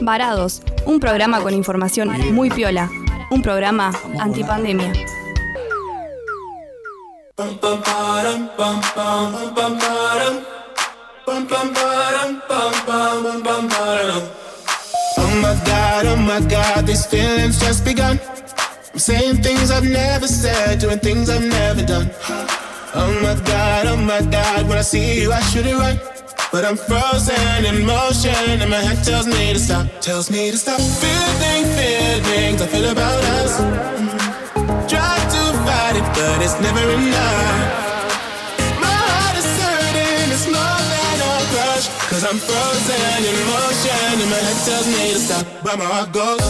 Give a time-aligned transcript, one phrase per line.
[0.00, 2.90] Varados, un programa con información muy piola,
[3.30, 4.92] un programa antipandemia.
[15.18, 18.18] Oh my god, oh my god, these feelings just begun.
[18.92, 22.10] I'm saying things I've never said, doing things I've never done.
[22.94, 26.15] Oh my god, oh my god, when I see you, I should it right.
[26.56, 28.32] But I'm frozen in motion,
[28.62, 30.80] and my head tells me to stop, tells me to stop.
[30.80, 33.60] Feeling feelings I feel about us.
[34.88, 37.60] Try to fight it, but it's never enough.
[38.80, 41.92] My heart is hurting, it's more than a crush.
[42.08, 46.10] Cause I'm frozen in motion, and my head tells me to stop, but my heart
[46.14, 46.40] goes.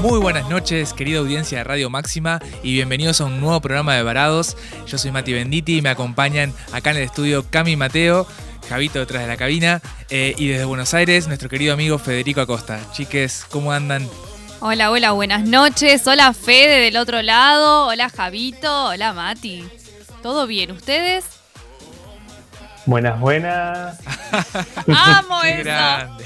[0.00, 4.02] Muy buenas noches, querida audiencia de Radio Máxima, y bienvenidos a un nuevo programa de
[4.02, 4.56] Varados.
[4.86, 8.26] Yo soy Mati Benditi y me acompañan acá en el estudio Cami Mateo,
[8.70, 12.78] Javito detrás de la cabina, eh, y desde Buenos Aires, nuestro querido amigo Federico Acosta.
[12.92, 14.08] Chiques, ¿cómo andan?
[14.60, 16.06] Hola, hola, buenas noches.
[16.06, 17.88] Hola Fede del otro lado.
[17.88, 18.84] Hola Javito.
[18.84, 19.64] Hola Mati.
[20.22, 20.70] ¿Todo bien?
[20.70, 21.24] ¿Ustedes?
[22.86, 23.98] Buenas, buenas.
[24.86, 25.64] ¡Amo Qué eso!
[25.64, 26.24] grande.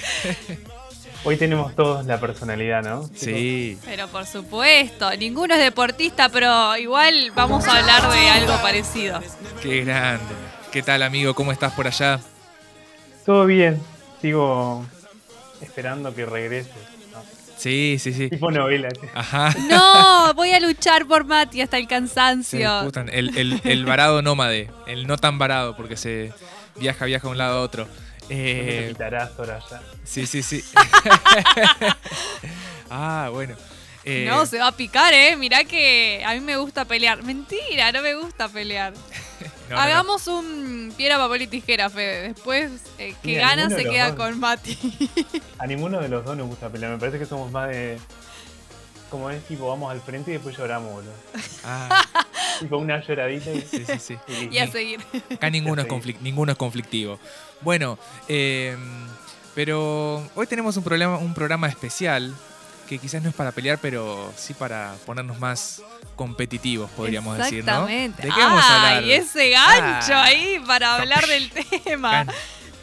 [1.25, 3.09] Hoy tenemos todos la personalidad, ¿no?
[3.15, 3.79] Sí.
[3.87, 9.23] Pero por supuesto, ninguno es deportista, pero igual vamos a hablar de algo parecido.
[9.63, 10.35] Qué grande.
[10.71, 11.35] ¿Qué tal, amigo?
[11.35, 12.21] ¿Cómo estás por allá?
[13.25, 13.81] Todo bien.
[14.21, 14.85] Sigo
[15.61, 16.71] esperando que regrese.
[17.13, 17.23] ¿no?
[17.57, 18.29] Sí, sí, sí.
[18.31, 18.89] Tipo novela.
[19.15, 19.55] Ajá.
[19.69, 22.91] No, voy a luchar por Mati hasta el cansancio.
[23.13, 26.33] El, el- el varado nómade, el no tan varado, porque se
[26.77, 27.89] viaja, viaja de un lado a otro.
[28.31, 29.83] Eh, quitarás ya.
[30.05, 30.65] sí, sí, sí.
[32.91, 33.55] ah, bueno.
[34.05, 35.37] Eh, No, se va a picar, ¿eh?
[35.37, 37.23] Mirá que a mí me gusta pelear.
[37.23, 38.93] Mentira, no me gusta pelear.
[39.71, 39.81] no, no, no.
[39.81, 42.29] Hagamos un piedra, papel y tijera, Fede.
[42.29, 44.17] Después, eh, que gana se queda dos.
[44.17, 44.79] con Mati.
[45.59, 46.93] A ninguno de los dos nos gusta pelear.
[46.93, 47.99] Me parece que somos más de.
[49.11, 51.13] Como es, tipo, vamos al frente y después lloramos, boludo.
[51.63, 52.05] Ah,
[52.61, 53.61] Tipo, una lloradita y.
[53.61, 54.19] sí, sí, sí.
[54.27, 54.55] y listo.
[54.55, 55.01] y a seguir.
[55.33, 57.21] Acá ninguno es, ninguno es conflictivo.
[57.61, 58.77] Bueno, eh,
[59.55, 62.35] pero hoy tenemos un, problema, un programa especial
[62.89, 65.83] que quizás no es para pelear, pero sí para ponernos más
[66.17, 67.71] competitivos, podríamos decir, ¿no?
[67.73, 68.23] Exactamente.
[68.23, 69.03] ¿De qué vamos a hablar?
[69.05, 70.25] Ay, ese gancho Ah.
[70.25, 71.51] ahí para hablar del
[71.85, 72.27] tema.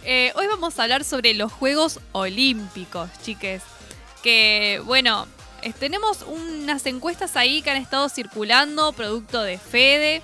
[0.04, 3.62] Eh, hoy vamos a hablar sobre los Juegos Olímpicos, chiques.
[4.24, 5.28] Que, bueno,
[5.62, 10.22] eh, tenemos unas encuestas ahí que han estado circulando, producto de Fede,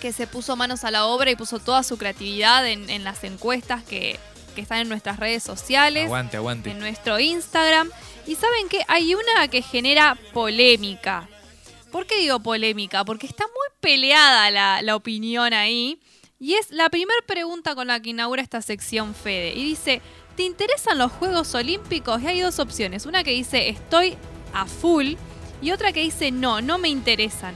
[0.00, 3.22] que se puso manos a la obra y puso toda su creatividad en, en las
[3.24, 4.18] encuestas que,
[4.54, 6.70] que están en nuestras redes sociales Aguante, aguante.
[6.70, 7.90] en nuestro Instagram.
[8.28, 11.26] Y saben que hay una que genera polémica.
[11.90, 13.02] ¿Por qué digo polémica?
[13.02, 15.98] Porque está muy peleada la, la opinión ahí.
[16.38, 19.54] Y es la primera pregunta con la que inaugura esta sección Fede.
[19.54, 20.02] Y dice,
[20.36, 22.20] ¿te interesan los Juegos Olímpicos?
[22.20, 23.06] Y hay dos opciones.
[23.06, 24.18] Una que dice, estoy
[24.52, 25.14] a full.
[25.62, 27.54] Y otra que dice, no, no me interesan.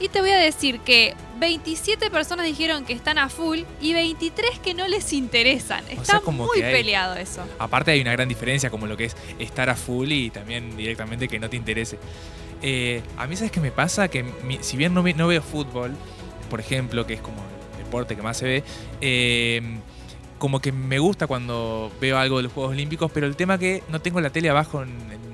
[0.00, 4.58] Y te voy a decir que 27 personas dijeron que están a full y 23
[4.58, 5.84] que no les interesan.
[5.84, 7.42] sea, Está como muy que hay- peleado eso.
[7.58, 11.28] Aparte hay una gran diferencia como lo que es estar a full y también directamente
[11.28, 11.98] que no te interese.
[12.62, 14.08] Eh, a mí, ¿sabes qué me pasa?
[14.08, 15.92] Que mi- si bien no, ve- no veo fútbol,
[16.48, 17.42] por ejemplo, que es como
[17.78, 18.64] el deporte que más se ve,
[19.00, 19.60] eh,
[20.38, 23.82] como que me gusta cuando veo algo de los Juegos Olímpicos, pero el tema que
[23.90, 25.29] no tengo la tele abajo en, en-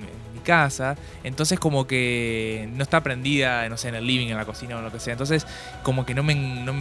[0.47, 4.79] casa, entonces como que no está prendida, no sé, en el living, en la cocina
[4.79, 5.47] o lo que sea, entonces
[5.83, 6.73] como que no me, no,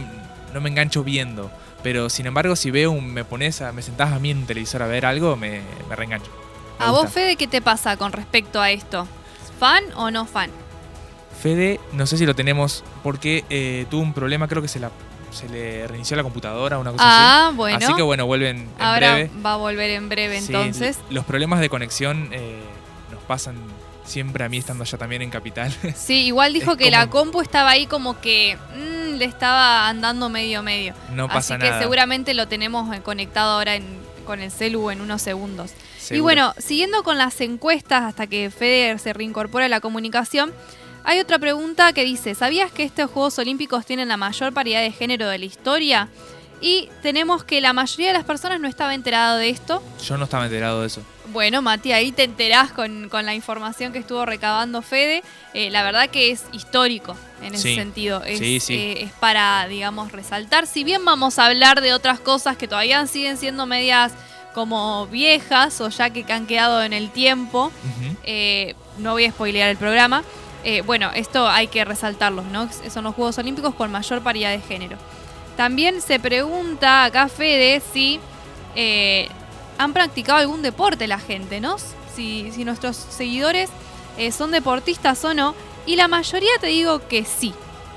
[0.54, 1.50] no me engancho viendo.
[1.82, 4.46] Pero sin embargo, si veo un, me pones a, me sentás a mí en un
[4.46, 6.30] televisor a ver algo, me, me reengancho.
[6.78, 7.04] Me ¿A gusta.
[7.04, 9.06] vos, Fede, qué te pasa con respecto a esto?
[9.60, 10.50] ¿Fan o no fan?
[11.42, 14.90] Fede, no sé si lo tenemos porque eh, tuvo un problema, creo que se, la,
[15.30, 17.56] se le reinició la computadora, una cosa Ah, así.
[17.56, 17.76] bueno.
[17.84, 19.30] Así que bueno, vuelven en Ahora breve.
[19.44, 20.98] va a volver en breve Sí, entonces.
[21.10, 22.58] los problemas de conexión eh,
[23.10, 23.56] nos pasan
[24.04, 25.72] siempre a mí estando allá también en Capital.
[25.96, 30.62] Sí, igual dijo que la compu estaba ahí como que mm, le estaba andando medio
[30.62, 30.94] medio.
[31.12, 31.80] no pasa Así que nada.
[31.82, 35.70] seguramente lo tenemos eh, conectado ahora en- con el celu en unos segundos.
[36.10, 40.52] Y bueno, siguiendo con las encuestas hasta que Fede se reincorpore a la comunicación,
[41.04, 44.90] hay otra pregunta que dice, ¿sabías que estos Juegos Olímpicos tienen la mayor paridad de
[44.92, 46.08] género de la historia?
[46.60, 49.82] Y tenemos que la mayoría de las personas no estaba enterado de esto.
[50.04, 51.02] Yo no estaba enterado de eso.
[51.32, 55.22] Bueno, Mati, ahí te enterás con, con la información que estuvo recabando Fede.
[55.54, 58.22] Eh, la verdad que es histórico en ese Sí, sentido.
[58.24, 58.74] Es, sí, sí.
[58.74, 60.66] eh, es para, digamos, resaltar.
[60.66, 64.12] Si bien vamos a hablar de otras cosas que todavía siguen siendo medias
[64.54, 67.70] como viejas o ya que han quedado en el tiempo,
[68.24, 70.22] eh, no voy a spoilear el programa.
[70.84, 72.68] Bueno, esto hay que resaltarlos, ¿no?
[72.92, 74.96] Son los Juegos Olímpicos con mayor paridad de género.
[75.56, 78.18] También se pregunta acá Fede si
[79.78, 81.76] han practicado algún deporte la gente, ¿no?
[82.14, 83.70] Si, si nuestros seguidores
[84.16, 85.54] eh, son deportistas o no.
[85.84, 87.52] Y la mayoría te digo que sí,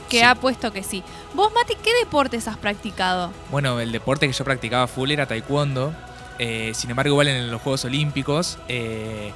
[0.10, 0.24] que Sí.
[0.24, 1.04] ha puesto que sí.
[1.34, 3.32] Vos, Mati, ¿qué deportes has practicado?
[3.52, 5.94] Bueno, el deporte que yo practicaba full era taekwondo.
[6.38, 9.32] Eh, sin embargo, igual en los Juegos Olímpicos eh,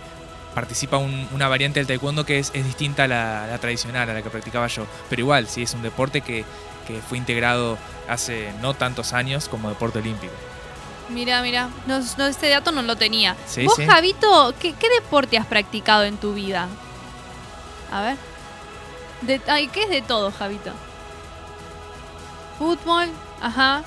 [0.54, 4.22] participa un- una variante del taekwondo que es, es distinta a la, tradicional, a la
[4.22, 4.86] que practicaba yo.
[5.10, 6.46] Pero igual, sí, es un deporte que,
[6.88, 10.34] que fue integrado hace no tantos años como deporte olímpico.
[11.09, 13.35] Mira, mira, no, no, ese dato no lo tenía.
[13.45, 13.85] Sí, Vos, sí.
[13.85, 16.67] Javito, ¿qué, qué deporte has practicado en tu vida?
[17.91, 18.17] A ver.
[19.21, 20.71] De, ay, ¿qué es de todo, Javito?
[22.57, 23.09] Fútbol,
[23.41, 23.83] ajá.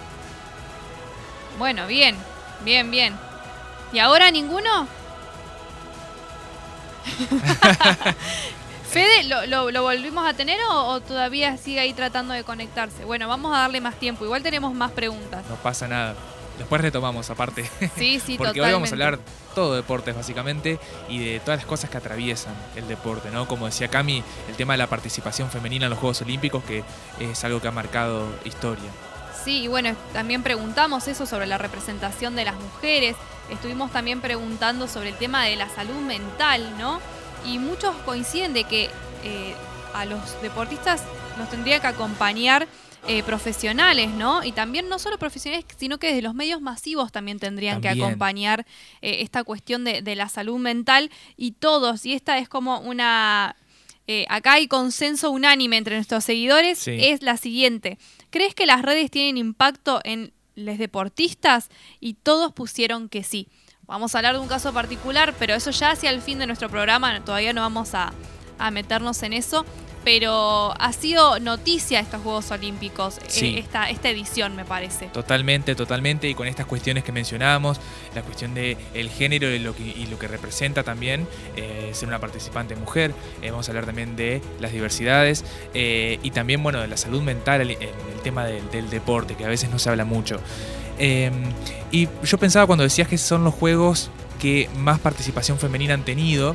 [1.59, 2.17] Bueno, bien,
[2.61, 3.19] bien, bien.
[3.93, 4.87] ¿Y ahora ninguno?
[8.91, 13.05] Fede, ¿lo, lo, lo volvimos a tener o, o todavía sigue ahí tratando de conectarse?
[13.05, 14.25] Bueno, vamos a darle más tiempo.
[14.25, 15.45] Igual tenemos más preguntas.
[15.49, 16.15] No pasa nada.
[16.59, 17.69] Después retomamos aparte.
[17.97, 18.61] Sí, sí, Porque totalmente.
[18.61, 19.19] hoy vamos a hablar
[19.55, 23.47] todo de deportes básicamente y de todas las cosas que atraviesan el deporte, ¿no?
[23.47, 26.83] Como decía Cami, el tema de la participación femenina en los Juegos Olímpicos, que
[27.21, 28.91] es algo que ha marcado historia.
[29.45, 33.15] Sí, y bueno, también preguntamos eso sobre la representación de las mujeres.
[33.49, 37.01] Estuvimos también preguntando sobre el tema de la salud mental, ¿no?
[37.45, 38.91] Y muchos coinciden de que
[39.23, 39.55] eh,
[39.95, 41.03] a los deportistas
[41.39, 42.67] nos tendría que acompañar
[43.09, 44.43] eh, profesionales, ¿no?
[44.45, 48.67] Y también no solo profesionales, sino que desde los medios masivos también tendrían que acompañar
[49.03, 52.05] eh, esta cuestión de, de la salud mental y todos.
[52.05, 53.55] Y esta es como una...
[54.09, 56.93] eh, acá hay consenso unánime entre nuestros seguidores, Sí.
[56.99, 57.99] es la siguiente.
[58.31, 61.69] ¿Crees que las redes tienen impacto en los deportistas?
[62.01, 63.49] Y todos pusieron que sí.
[63.87, 66.69] Vamos a hablar de un caso particular, pero eso ya hacia el fin de nuestro
[66.69, 68.13] programa, todavía no vamos a,
[68.59, 69.65] a meternos en eso.
[70.07, 73.59] Pero ha sido noticia estos Juegos Olímpicos, eh, Sí.
[73.59, 75.07] esta, esta edición me parece.
[75.07, 76.29] Totalmente, totalmente.
[76.29, 77.81] Y con estas cuestiones que mencionábamos,
[78.15, 81.27] la cuestión de el género y lo que, y lo que representa también
[81.57, 83.13] eh, ser una participante mujer.
[83.43, 85.45] Eh, vamos a hablar también de las diversidades
[85.75, 89.45] eh, y también, bueno, de la salud mental en el, tema del, del deporte, que
[89.45, 90.39] a veces no se habla mucho.
[91.01, 91.33] Eh,
[91.91, 94.11] y yo pensaba cuando decías que son los juegos
[94.41, 96.55] que más participación femenina han tenido,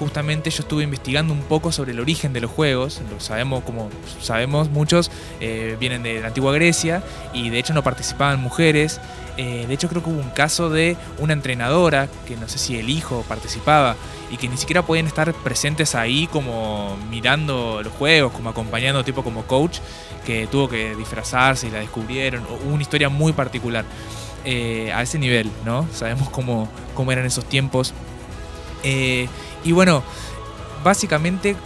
[0.00, 3.00] justamente yo estuve investigando un poco sobre el origen de los juegos.
[3.10, 5.10] Lo sabemos, como sabemos, muchos
[5.40, 7.02] eh, vienen de la antigua Grecia
[7.34, 8.98] y de hecho no participaban mujeres.
[9.36, 12.78] Eh, de hecho creo que hubo un caso de una entrenadora, que no sé si
[12.78, 13.94] el hijo participaba,
[14.30, 19.22] y que ni siquiera podían estar presentes ahí como mirando los juegos, como acompañando tipo
[19.22, 19.78] como coach,
[20.24, 22.42] que tuvo que disfrazarse y la descubrieron.
[22.44, 23.84] Hubo una historia muy particular.
[24.44, 25.86] eh, a ese nivel, ¿no?
[25.92, 27.92] Sabemos cómo, cómo eran esos tiempos.
[29.64, 30.02] Y bueno,
[30.84, 31.56] básicamente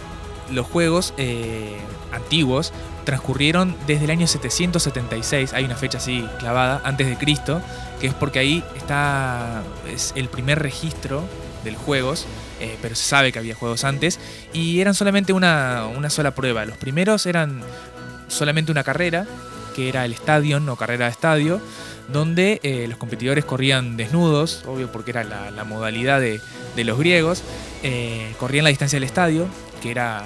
[0.51, 1.77] los juegos eh,
[2.11, 7.61] antiguos transcurrieron desde el año 776, hay una fecha así clavada, antes de Cristo,
[7.99, 11.23] que es porque ahí está es el primer registro
[11.63, 12.25] de juegos,
[12.59, 14.19] eh, pero se sabe que había juegos antes,
[14.53, 16.65] y eran solamente una, una sola prueba.
[16.65, 17.61] Los primeros eran
[18.27, 19.25] solamente una carrera,
[19.75, 21.61] que era el estadio, no carrera de estadio,
[22.07, 26.41] donde eh, los competidores corrían desnudos, obvio porque era la, la modalidad de,
[26.75, 27.43] de los griegos,
[27.83, 29.47] eh, corrían la distancia del estadio,
[29.81, 30.23] que era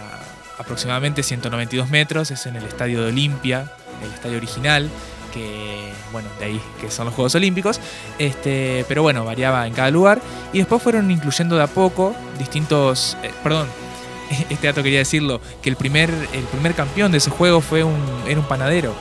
[0.57, 3.71] aproximadamente 192 metros, es en el estadio de Olimpia,
[4.03, 4.89] el estadio original,
[5.33, 7.79] que bueno, de ahí que son los Juegos Olímpicos,
[8.17, 10.21] este, pero bueno, variaba en cada lugar,
[10.51, 13.67] y después fueron incluyendo de a poco distintos, eh, perdón,
[14.49, 18.03] este dato quería decirlo, que el primer, el primer campeón de ese juego fue un,
[18.27, 18.93] era un panadero,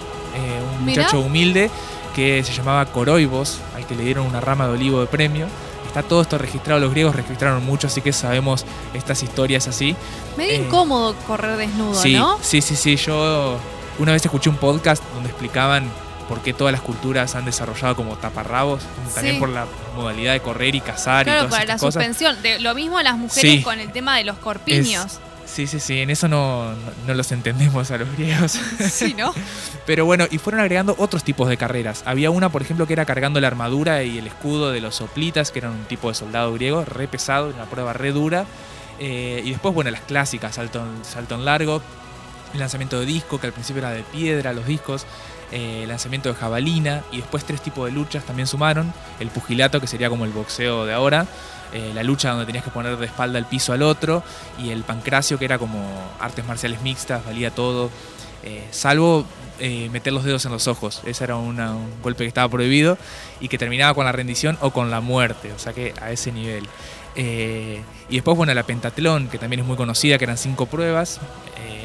[0.78, 1.68] un muchacho humilde
[2.14, 5.46] que se llamaba Coroibos, al que le dieron una rama de olivo de premio.
[5.86, 9.96] Está todo esto registrado, los griegos registraron mucho, así que sabemos estas historias así.
[10.36, 12.38] Medio Eh, incómodo correr desnudo, sí, ¿no?
[12.42, 12.96] sí, sí, sí.
[12.96, 13.58] Yo
[13.98, 15.90] una vez escuché un podcast donde explicaban
[16.28, 18.82] por qué todas las culturas han desarrollado como taparrabos,
[19.14, 19.40] también Sí.
[19.40, 19.64] por la
[19.96, 21.94] modalidad de correr y cazar y Claro, todas para la cosas.
[21.94, 22.42] suspensión.
[22.42, 23.62] De, lo mismo las mujeres Sí.
[23.62, 25.20] con el tema de los corpiños.
[25.52, 28.52] Sí, sí, sí, en eso no, no, no los entendemos a los griegos.
[28.90, 29.32] Sí, ¿no?
[29.86, 32.02] Pero bueno, y fueron agregando otros tipos de carreras.
[32.06, 35.50] Había una, por ejemplo, que era cargando la armadura y el escudo de los soplitas,
[35.50, 38.44] que eran un tipo de soldado griego, re pesado, una prueba re dura.
[39.00, 41.82] Eh, y después, bueno, las clásicas, salto salto en largo,
[42.52, 45.06] el lanzamiento de disco, que al principio era de piedra, los discos,
[45.50, 48.92] eh, lanzamiento de jabalina, y después tres tipos de luchas también sumaron.
[49.18, 51.26] El pugilato, que sería como el boxeo de ahora,
[51.72, 54.22] eh, la lucha donde tenías que poner de espalda al piso al otro,
[54.58, 55.80] y el pancracio, que era como
[56.20, 57.90] artes marciales mixtas, valía todo,
[58.42, 59.24] eh, salvo
[59.58, 61.02] eh, meter los dedos en los ojos.
[61.04, 61.58] Ese era un
[62.02, 62.96] golpe que estaba prohibido
[63.40, 66.32] y que terminaba con la rendición o con la muerte, o sea que a ese
[66.32, 66.66] nivel.
[67.16, 71.18] Y después, bueno, la pentatlón, que también es muy conocida, que eran cinco pruebas.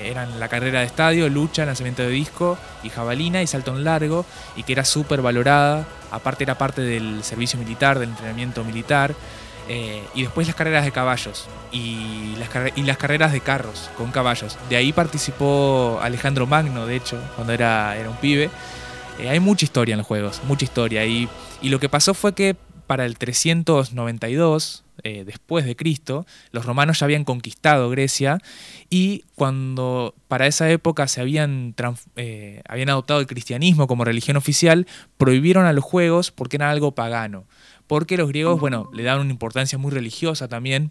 [0.04, 4.26] eran la carrera de estadio, lucha, lanzamiento de disco y jabalina y salto en largo,
[4.56, 9.16] y que era súper valorada aparte era parte del servicio militar, del entrenamiento militar.
[9.70, 14.58] Eh, y después las carreras de caballos y las, carreras de carros con caballos.
[14.70, 18.50] De ahí participó Alejandro Magno, de hecho, cuando era, era un pibe.
[19.20, 21.06] Eh, hay mucha historia en los juegos, mucha historia.
[21.06, 21.30] Y,
[21.62, 22.56] y lo que pasó fue que
[22.88, 28.40] para el 392 eh, después de Cristo, los romanos ya habían conquistado Grecia
[28.90, 31.74] y cuando para esa época se habían,
[32.68, 34.86] habían adoptado el cristianismo como religión oficial,
[35.18, 37.46] prohibieron a los juegos porque era algo pagano.
[37.94, 40.90] Porque los griegos, bueno, le daban una importancia muy religiosa también,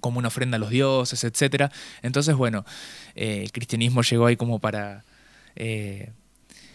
[0.00, 1.70] como una ofrenda a los dioses, etc.
[2.02, 2.64] Entonces, bueno,
[3.14, 5.04] eh, el cristianismo llegó ahí como para
[5.54, 6.10] eh,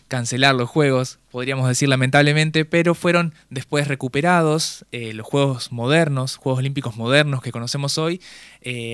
[0.08, 6.60] cancelar los juegos, podríamos decir lamentablemente, pero fueron después recuperados eh, los Juegos modernos, Juegos
[6.60, 8.22] Olímpicos modernos que conocemos hoy,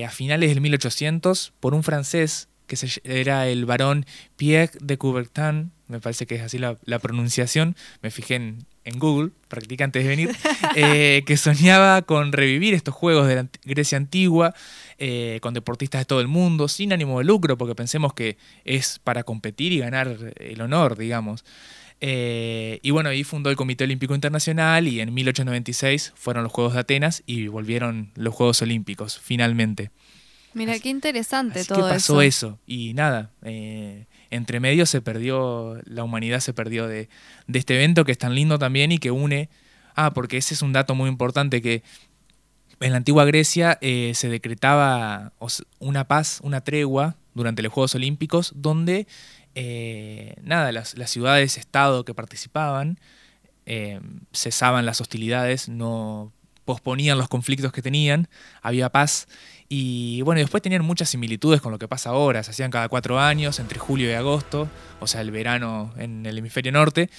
[0.04, 6.00] a finales del 1800 por un francés que era el barón Pierre de Coubertin, me
[6.00, 10.08] parece que es así la, la pronunciación, me fijé en, en Google, practica antes de
[10.08, 10.36] venir,
[10.76, 14.54] eh, que soñaba con revivir estos juegos de la Grecia antigua,
[14.98, 18.98] eh, con deportistas de todo el mundo, sin ánimo de lucro, porque pensemos que es
[18.98, 21.44] para competir y ganar el honor, digamos.
[22.00, 26.74] Eh, y bueno, ahí fundó el Comité Olímpico Internacional y en 1896 fueron los Juegos
[26.74, 29.90] de Atenas y volvieron los Juegos Olímpicos, finalmente.
[30.54, 32.46] Mira, qué interesante Así que todo pasó eso.
[32.48, 32.58] eso.
[32.66, 37.08] Y nada, eh, entre medio se perdió, la humanidad se perdió de,
[37.52, 39.48] este evento que es tan lindo también y que une.
[39.94, 41.82] Ah, porque ese es un dato muy importante que
[42.80, 45.32] en la antigua Grecia eh, se decretaba
[45.80, 49.08] una paz, una tregua durante los Juegos Olímpicos, donde
[49.54, 52.98] eh, nada, las, las ciudades-estado que participaban
[53.70, 54.00] eh,
[54.32, 56.32] cesaban las hostilidades, no
[56.64, 58.28] posponían los conflictos que tenían,
[58.62, 59.28] había paz
[59.68, 62.42] y bueno, después tenían muchas similitudes con lo que pasa ahora.
[62.42, 64.68] Se hacían cada cuatro años, entre julio y agosto,
[65.00, 67.10] o sea, el verano en el hemisferio norte.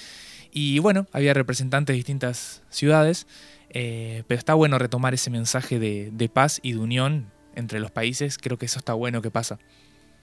[0.52, 3.28] Y bueno, había representantes de distintas ciudades,
[3.70, 7.92] eh, pero está bueno retomar ese mensaje de, de paz y de unión entre los
[7.92, 8.40] países.
[8.40, 9.60] Creo que eso está bueno que pasa.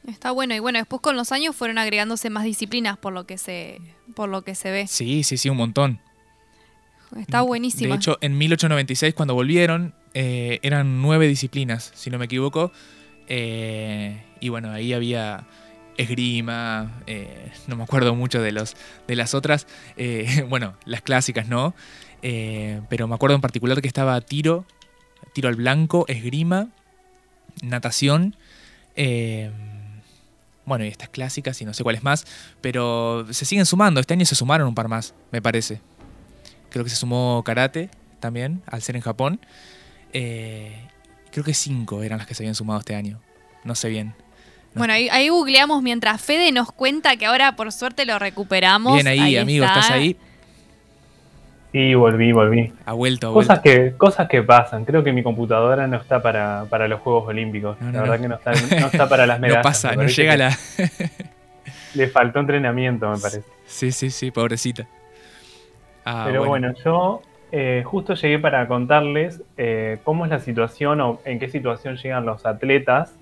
[0.09, 0.55] Está bueno.
[0.55, 3.81] Y bueno, después con los años fueron agregándose más disciplinas por lo que se,
[4.17, 4.87] por lo que se ve.
[4.89, 6.01] Sí, sí, sí, un montón.
[7.17, 7.91] Está buenísima.
[7.95, 12.73] De hecho, en 1896, cuando volvieron, eh, eran nueve disciplinas, si no me equivoco.
[13.29, 15.47] Eh, y bueno, ahí había
[15.99, 19.67] esgrima, eh, no me acuerdo mucho de, los, de las otras.
[20.49, 21.75] bueno, las clásicas no.
[22.23, 24.65] Pero me acuerdo en particular que estaba tiro,
[25.35, 26.71] tiro al blanco, esgrima,
[27.63, 28.37] natación.
[30.65, 32.25] bueno, y estas clásicas y no sé cuáles más.
[32.63, 34.01] Pero se siguen sumando.
[34.01, 35.83] Este año se sumaron un par más, me parece.
[36.71, 39.41] Creo que se sumó karate también, al ser en Japón.
[40.19, 40.73] Eh,
[41.31, 43.21] creo que cinco eran las que se habían sumado este año.
[43.65, 44.15] No sé bien.
[44.75, 48.95] No- Bueno, ahí, ahí googleamos mientras Fede nos cuenta que ahora por suerte lo recuperamos.
[48.95, 49.81] Bien ahí, amigo, está.
[49.81, 50.17] estás ahí.
[51.73, 52.73] Sí, volví, volví.
[52.87, 53.51] Ha vuelto, ha vuelto.
[53.53, 54.87] Cosas que, cosas que pasan.
[54.87, 57.77] Creo que mi computadora no está para, para los Juegos Olímpicos.
[57.81, 58.23] No, no, la verdad no.
[58.23, 59.59] que no está, no está para las medallas.
[59.65, 60.59] no pasa, Me no llega la.
[61.95, 63.43] Le faltó entrenamiento, me parece.
[63.67, 64.87] sí, sí, sí, pobrecita.
[66.05, 67.21] Ah, Pero bueno, yo
[67.53, 72.27] eh, justo llegué para contarles eh, cómo es la situación o en qué situación llegan
[72.27, 73.17] los atletas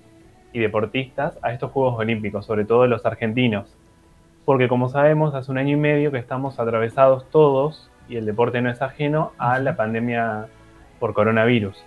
[0.51, 3.75] y deportistas a estos Juegos Olímpicos, sobre todo los argentinos.
[4.45, 8.61] Porque como sabemos, hace un año y medio que estamos atravesados todos, y el deporte
[8.61, 10.47] no es ajeno, a la pandemia
[10.99, 11.83] por coronavirus.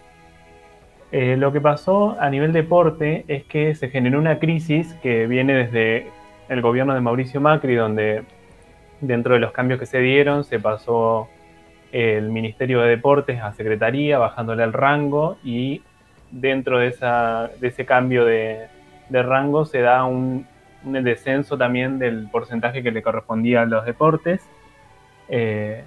[1.10, 5.54] Eh, lo que pasó a nivel deporte es que se generó una crisis que viene
[5.54, 6.08] desde
[6.48, 8.24] el gobierno de Mauricio Macri, donde
[9.00, 11.28] dentro de los cambios que se dieron se pasó
[11.92, 15.82] el Ministerio de Deportes a Secretaría, bajándole el rango y
[16.30, 18.66] dentro de, esa, de ese cambio de,
[19.08, 20.46] de rango se da un,
[20.84, 24.42] un descenso también del porcentaje que le correspondía a los deportes,
[25.28, 25.84] eh,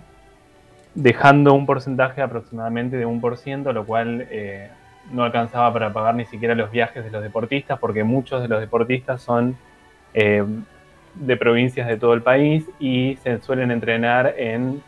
[0.93, 4.70] dejando un porcentaje aproximadamente de un por ciento, lo cual eh,
[5.12, 8.60] no alcanzaba para pagar ni siquiera los viajes de los deportistas, porque muchos de los
[8.60, 9.55] deportistas son
[10.13, 10.43] eh,
[11.15, 14.81] de provincias de todo el país y se suelen entrenar en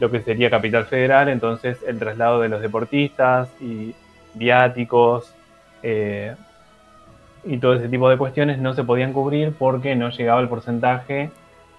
[0.00, 3.94] lo que sería Capital Federal, entonces el traslado de los deportistas y
[4.34, 5.32] viáticos
[5.82, 6.34] eh,
[7.44, 11.30] y todo ese tipo de cuestiones no se podían cubrir porque no llegaba el porcentaje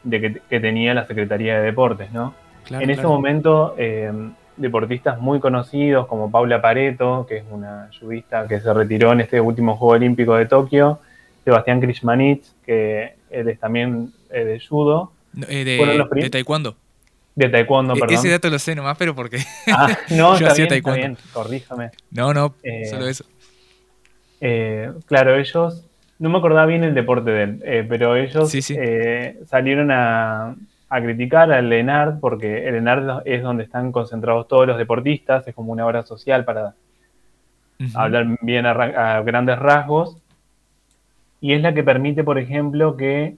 [0.03, 2.33] de que, que tenía la Secretaría de Deportes, ¿no?
[2.65, 4.11] Claro, en ese momento, eh,
[4.57, 9.41] deportistas muy conocidos como Paula Pareto, que es una judista que se retiró en este
[9.41, 10.99] último Juego Olímpico de Tokio,
[11.43, 15.11] Sebastián Krishmanich, que él es también eh, de judo,
[15.47, 16.75] eh, de taekwondo.
[17.35, 18.15] De taekwondo, E- perdón.
[18.15, 19.37] Ese dato lo sé nomás, pero porque.
[19.67, 20.97] Ah, no, Yo está hacía bien, está taekwondo.
[20.97, 21.91] bien, corríjame.
[22.11, 23.23] No, no, Eh, solo eso.
[24.39, 25.85] Eh, claro, ellos,
[26.19, 28.75] no me acordaba bien el deporte de él, eh, pero ellos Sí, sí.
[29.47, 30.55] salieron a,
[30.89, 35.53] a criticar al ENARD porque el ENARD es donde están concentrados todos los deportistas, es
[35.55, 36.73] como una obra social para
[37.95, 40.17] hablar bien a grandes rasgos,
[41.39, 43.35] y es la que permite, por ejemplo, que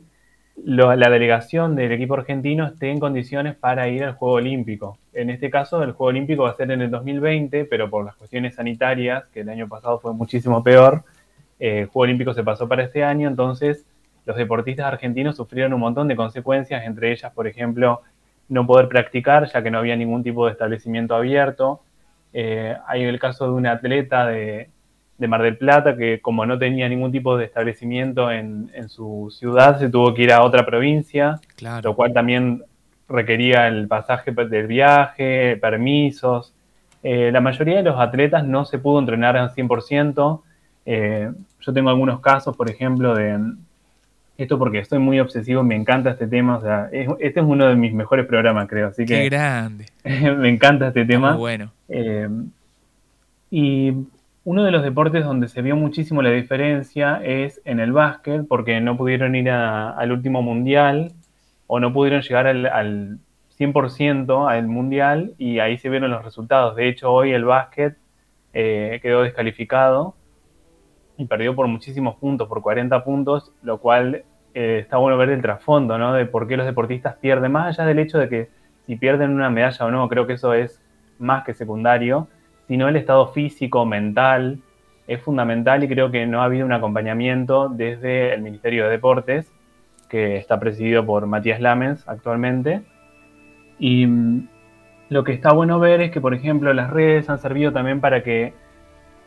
[0.56, 4.98] la delegación del equipo argentino esté en condiciones para ir al Juego Olímpico.
[5.14, 8.16] En este caso, el Juego Olímpico va a ser en el 2020, pero por las
[8.16, 11.04] cuestiones sanitarias, que el año pasado fue muchísimo peor,
[11.60, 13.86] eh, el Juego Olímpico se pasó para este año, entonces
[14.26, 18.02] los deportistas argentinos sufrieron un montón de consecuencias, entre ellas, por ejemplo,
[18.48, 21.82] no poder practicar, ya que no había ningún tipo de establecimiento abierto.
[22.32, 24.70] Eh, hay el caso de un atleta de,
[25.18, 29.34] de Mar del Plata que como no tenía ningún tipo de establecimiento en, en su
[29.38, 31.90] ciudad, se tuvo que ir a otra provincia, Claro.
[31.92, 32.64] lo cual también
[33.08, 36.54] requería el pasaje del viaje, permisos.
[37.04, 40.42] Eh, la mayoría de los atletas no se pudo entrenar al 100%.
[40.86, 43.40] Eh, yo tengo algunos casos, por ejemplo, de
[44.38, 46.58] esto porque estoy muy obsesivo, me encanta este tema.
[46.58, 48.88] O sea, es- este es uno de mis mejores programas, creo.
[48.88, 49.86] Así Qué que grande.
[50.38, 51.32] me encanta este tema.
[51.34, 51.72] Muy bueno.
[51.90, 52.28] Eh,
[53.52, 53.92] y
[54.46, 58.82] uno de los deportes donde se vio muchísimo la diferencia es en el básquet, porque
[58.82, 61.14] no pudieron ir al último mundial
[61.68, 63.20] o no pudieron llegar al, al
[63.58, 66.76] 100% al mundial y ahí se vieron los resultados.
[66.76, 67.98] De hecho, hoy el básquet
[68.54, 70.16] eh, quedó descalificado
[71.18, 74.24] y perdió por muchísimos puntos, por 40 puntos, lo cual
[74.54, 76.14] eh, está bueno ver el trasfondo, ¿no?
[76.14, 78.50] De por qué los deportistas pierden, más allá del hecho de que
[78.86, 80.82] si pierden una medalla o no, creo que eso es
[81.18, 82.28] más que secundario,
[82.68, 84.60] sino el estado físico, mental,
[85.08, 89.52] es fundamental y creo que no ha habido un acompañamiento desde el Ministerio de Deportes,
[90.10, 92.82] que está presidido por Matías Lamens actualmente.
[93.80, 94.48] Y mm,
[95.10, 98.24] lo que está bueno ver es que, por ejemplo, las redes han servido también para
[98.24, 98.54] que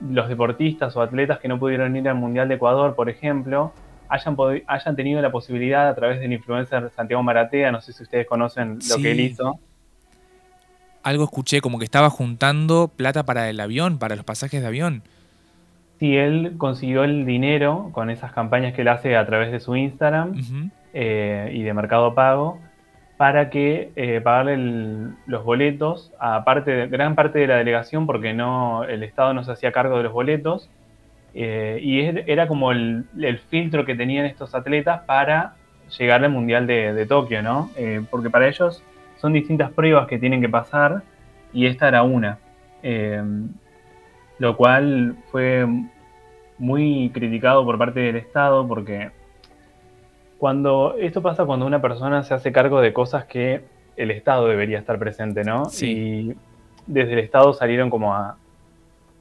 [0.00, 3.72] los deportistas o atletas que no pudieron ir al Mundial de Ecuador, por ejemplo,
[4.08, 8.26] hayan, hayan tenido la posibilidad a través del influencer Santiago Maratea, no sé si ustedes
[8.26, 9.02] conocen lo Sí.
[9.02, 9.58] que él hizo,
[11.06, 15.02] Algo escuché como que estaba juntando plata para el avión, para los pasajes de avión.
[16.00, 19.76] si él consiguió el dinero con esas campañas que él hace a través de su
[19.76, 20.34] Instagram
[20.92, 22.58] eh, y de Mercado Pago
[23.16, 28.04] para que eh, pagarle el- los boletos a parte de- gran parte de la delegación
[28.04, 30.68] porque no el Estado no se hacía cargo de los boletos
[31.34, 35.54] eh, y es- era como el, el filtro que tenían estos atletas para
[35.98, 37.70] llegar al Mundial de, de Tokio, ¿no?
[38.10, 38.82] Porque para ellos
[39.16, 41.02] son distintas pruebas que tienen que pasar
[41.52, 42.38] y esta era una.
[42.82, 43.22] Eh,
[44.38, 45.66] lo cual fue
[46.58, 49.10] muy criticado por parte del Estado porque
[50.38, 53.64] cuando esto pasa cuando una persona se hace cargo de cosas que
[53.96, 55.66] el Estado debería estar presente, ¿no?
[55.66, 55.90] Sí.
[55.90, 56.36] Y
[56.86, 58.36] desde el Estado salieron como a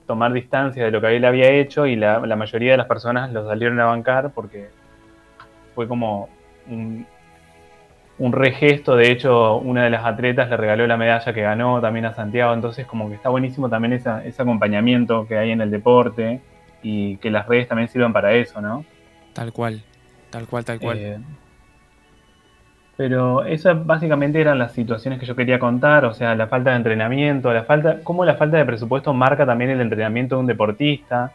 [0.06, 3.32] tomar distancia de lo que él había hecho y la, la mayoría de las personas
[3.32, 4.70] lo salieron a bancar porque
[5.74, 6.30] fue como
[6.68, 7.08] un,
[8.18, 8.96] un regesto.
[8.96, 12.54] De hecho, una de las atletas le regaló la medalla que ganó también a Santiago.
[12.54, 16.40] Entonces, como que está buenísimo también esa- ese acompañamiento que hay en el deporte
[16.82, 18.86] y que las redes también sirvan para eso, ¿no?
[19.34, 19.82] Tal cual.
[20.30, 20.98] Tal cual, tal cual.
[21.00, 21.18] Eh,
[22.98, 26.78] pero esas básicamente eran las situaciones que yo quería contar, o sea, la falta de
[26.78, 31.34] entrenamiento, la falta, cómo la falta de presupuesto marca también el entrenamiento de un deportista,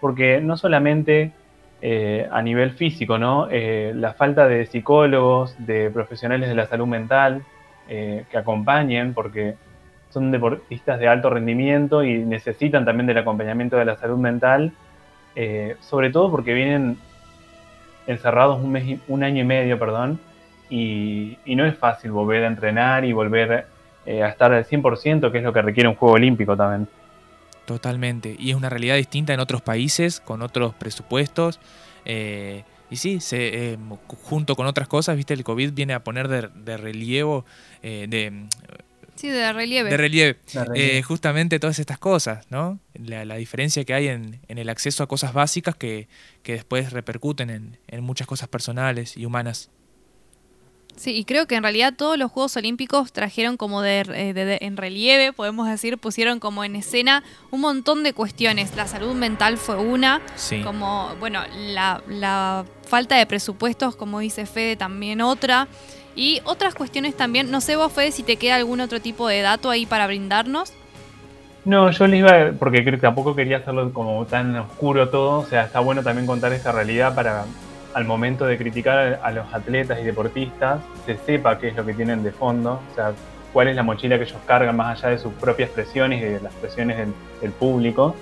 [0.00, 1.32] porque no solamente
[1.80, 3.48] eh, a nivel físico, ¿no?
[3.50, 7.42] Eh, la falta de psicólogos, de profesionales de la salud mental
[7.88, 9.54] eh, que acompañen, porque
[10.10, 14.72] son deportistas de alto rendimiento y necesitan también del acompañamiento de la salud mental,
[15.36, 16.98] eh, sobre todo porque vienen
[18.06, 20.18] encerrados un, mes un año y medio, perdón,
[20.70, 23.66] y, no es fácil volver a entrenar y volver
[24.06, 26.88] a estar al 100%, que es lo que requiere un Juego Olímpico también.
[27.68, 28.34] Totalmente.
[28.38, 31.60] Y es una realidad distinta en otros países, con otros presupuestos.
[32.06, 33.78] eh, y sí, se, eh,
[34.22, 37.44] junto con otras cosas, viste, el COVID viene a poner de, de relievo,
[37.82, 38.46] eh, de,
[39.16, 39.90] Sí, de relieve.
[39.90, 40.38] de relieve
[40.74, 42.78] eh, justamente todas estas cosas, ¿no?
[42.94, 46.08] La, la diferencia que hay en, en el acceso a cosas básicas que,
[46.42, 49.68] que después repercuten en, en muchas cosas personales y humanas.
[50.98, 54.44] Sí, y creo que en realidad todos los Juegos Olímpicos trajeron como de, eh, de-
[54.44, 58.74] de- en relieve, podemos decir, pusieron como en escena un montón de cuestiones.
[58.74, 60.60] La salud mental fue una, Sí.
[60.62, 65.68] como, bueno, la, la falta de presupuestos, como dice Fede, también otra.
[66.16, 69.40] Y otras cuestiones también, no sé vos, Fede, si te queda algún otro tipo de
[69.40, 70.72] dato ahí para brindarnos.
[71.64, 75.46] No, yo les iba, porque creo que tampoco quería hacerlo como tan oscuro todo, o
[75.46, 77.44] sea, está bueno también contar esta realidad para
[77.98, 81.94] al momento de criticar a los atletas y deportistas, se sepa qué es lo que
[81.94, 83.12] tienen de fondo, o sea,
[83.52, 86.40] cuál es la mochila que ellos cargan más allá de sus propias presiones y de
[86.40, 88.14] las presiones del, público.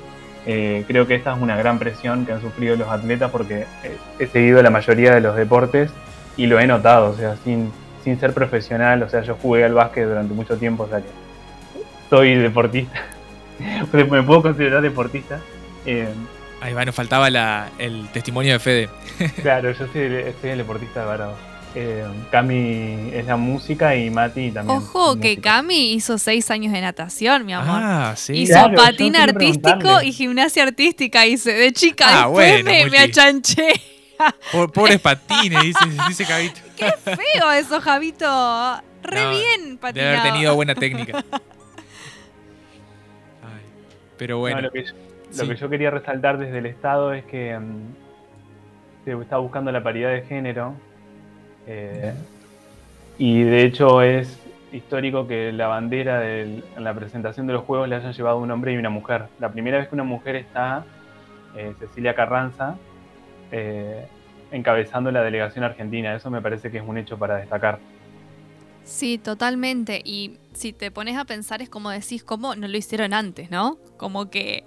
[0.47, 3.99] Eh, creo que esta es una gran presión que han sufrido los atletas porque eh,
[4.19, 5.91] he seguido la mayoría de los deportes
[6.39, 7.71] y lo he notado, o sea, sin,
[8.03, 11.09] sin ser profesional, o sea, yo jugué al básquet durante mucho tiempo, o sea que
[12.09, 13.03] soy deportista,
[13.93, 15.39] me puedo considerar deportista.
[15.85, 16.09] Eh,
[16.61, 18.89] Ahí va, nos faltaba la- el testimonio de Fede.
[19.43, 21.35] claro, yo soy, el- soy el deportista de varado.
[21.79, 24.79] Eh, Cami es la música y Mati también.
[24.79, 25.37] Ojo que.
[25.39, 27.81] Cami hizo seis años de natación, mi amor.
[27.83, 28.33] Ah, sí.
[28.33, 32.07] Hizo Claro, patín artístico y gimnasia artística hice de chica.
[32.09, 33.69] Ah, Después bueno, me, me achanché.
[34.51, 36.61] Por- pobres patines, dice, dice Cabito.
[36.79, 38.81] Qué feo eso, Javito.
[39.03, 40.19] Re No, bien De patinado.
[40.21, 41.23] haber tenido buena técnica.
[43.43, 43.61] Ay,
[44.17, 44.57] pero bueno.
[44.57, 44.93] No, lo que yo,
[45.37, 49.83] lo que yo quería resaltar desde el Estado es que mm, se está buscando la
[49.83, 50.75] paridad de género.
[51.67, 52.15] eh,
[53.19, 54.39] y de hecho es
[54.73, 58.51] histórico que la bandera del- en la presentación de los Juegos le hayan llevado un
[58.51, 59.25] hombre y una mujer.
[59.41, 60.85] La primera vez que una mujer está,
[61.57, 62.77] eh, Cecilia Carranza,
[63.53, 64.07] eh,
[64.53, 66.15] encabezando la delegación argentina.
[66.15, 67.79] Eso me parece que es un hecho para destacar.
[68.85, 70.01] Sí, totalmente.
[70.05, 73.79] Y si te pones a pensar es como decís, ¿cómo no lo hicieron antes, no?
[73.97, 74.65] Como que...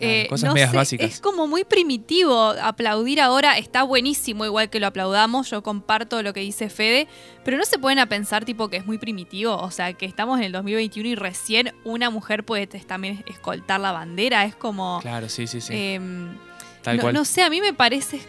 [0.00, 1.10] eh, cosas no medias sé, básicas.
[1.10, 6.32] Es como muy primitivo aplaudir ahora, está buenísimo igual que lo aplaudamos, yo comparto lo
[6.32, 7.08] que dice Fede,
[7.44, 10.38] pero no se pueden a pensar tipo que es muy primitivo, o sea, que estamos
[10.38, 15.00] en el 2021 y recién una mujer puede también escoltar la bandera, es como...
[15.00, 15.72] Claro, sí, sí, sí.
[15.74, 16.36] em,
[16.82, 17.14] Tal no, cual.
[17.14, 18.20] no sé, a mí me parece.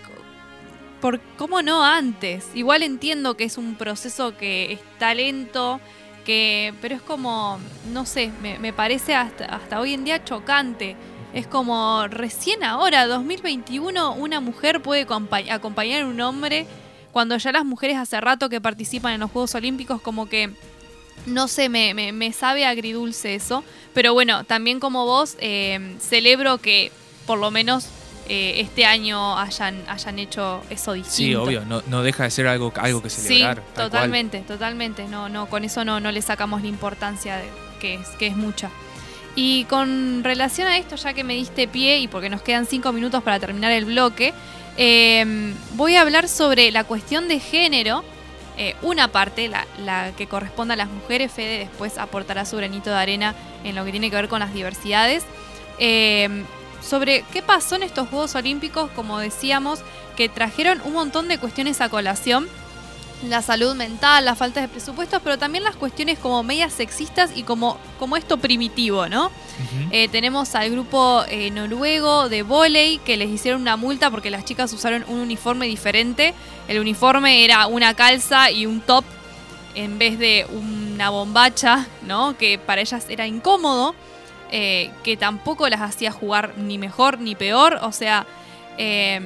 [1.02, 2.48] Por, ¿Cómo no antes?
[2.56, 5.80] Igual entiendo que es un proceso que está lento,
[6.26, 7.58] que, pero es como,
[7.94, 10.96] no sé, me, me parece hasta, hasta hoy en día chocante.
[11.34, 16.65] Es como recién ahora, 2021, una mujer puede acompa- acompañar a un hombre
[17.12, 20.52] cuando ya las mujeres hace rato que participan en los Juegos Olímpicos como que
[21.26, 23.63] no sé, me, me- me sabe agridulce eso.
[23.94, 26.92] Pero bueno, también como vos, eh, celebro que
[27.28, 27.88] por lo menos
[28.30, 31.15] eh, este año hayan, hayan hecho eso distinto.
[31.15, 33.58] Sí, obvio, no, no deja de ser algo, algo que celebrar.
[33.58, 33.89] Sí, cual.
[33.89, 35.08] totalmente, totalmente.
[35.08, 38.36] No, no, con eso no, no le sacamos la importancia de- que, es, que es
[38.38, 38.70] mucha.
[39.36, 42.92] Y con relación a esto, ya que me diste pie y porque nos quedan cinco
[42.92, 44.34] minutos para terminar el bloque,
[44.78, 48.04] eh, voy a hablar sobre la cuestión de género.
[48.58, 52.89] Eh, una parte, la, la que corresponde a las mujeres, Fede después aportará su granito
[52.89, 55.24] de arena en lo que tiene que ver con las diversidades.
[55.78, 56.44] Eh,
[56.82, 59.80] sobre qué pasó en estos Juegos Olímpicos, como decíamos,
[60.15, 62.48] que trajeron un montón de cuestiones a colación.
[63.28, 67.44] La salud mental, la falta de presupuestos, pero también las cuestiones como medias sexistas y
[67.44, 69.30] como, como esto primitivo, ¿no?
[69.92, 74.46] Eh, tenemos al grupo eh, noruego de volei que les hicieron una multa porque las
[74.46, 76.34] chicas usaron un uniforme diferente.
[76.70, 79.04] El uniforme era una calza y un top
[79.76, 82.38] en vez de una bombacha, ¿no?
[82.38, 83.96] Que para ellas era incómodo,
[84.52, 88.26] eh, que tampoco las hacía jugar ni mejor ni peor, o sea,
[88.78, 89.22] eh,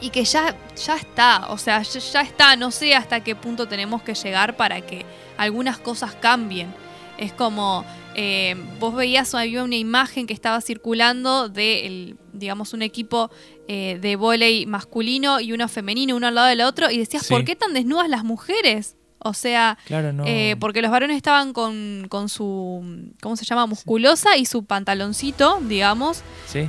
[0.00, 3.66] y que ya, ya está, o sea, ya, ya está, no sé hasta qué punto
[3.68, 5.04] tenemos que llegar para que
[5.36, 6.72] algunas cosas cambien.
[7.18, 7.84] Es como,
[8.14, 13.30] eh, vos veías, había una imagen que estaba circulando de, el, digamos, un equipo
[13.68, 17.32] eh, de vóley masculino y uno femenino, uno al lado del otro, y decías, Sí.
[17.34, 18.96] ¿por qué tan desnudas las mujeres?
[19.22, 20.24] O sea, Claro, no.
[20.26, 23.66] eh, porque los varones estaban con, con su, ¿cómo se llama?
[23.66, 26.68] Musculosa y su pantaloncito, digamos, Sí.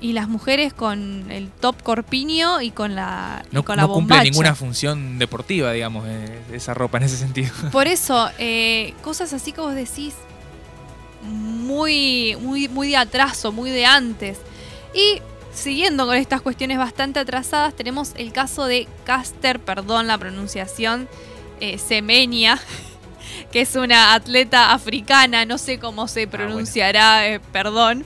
[0.00, 4.22] Y las mujeres con el top corpiño y con la, y No, la no cumple
[4.22, 7.50] ninguna función deportiva, digamos, eh, esa ropa en ese sentido.
[7.72, 10.14] Por eso, eh, cosas así que vos decís,
[11.22, 14.38] muy, muy, muy de atraso, muy de antes.
[14.94, 15.20] Y
[15.52, 21.08] siguiendo con estas cuestiones bastante atrasadas, tenemos el caso de Caster, perdón la pronunciación,
[21.60, 22.60] eh, Semenia,
[23.52, 28.04] que es una atleta africana, no sé cómo se pronunciará, eh, perdón,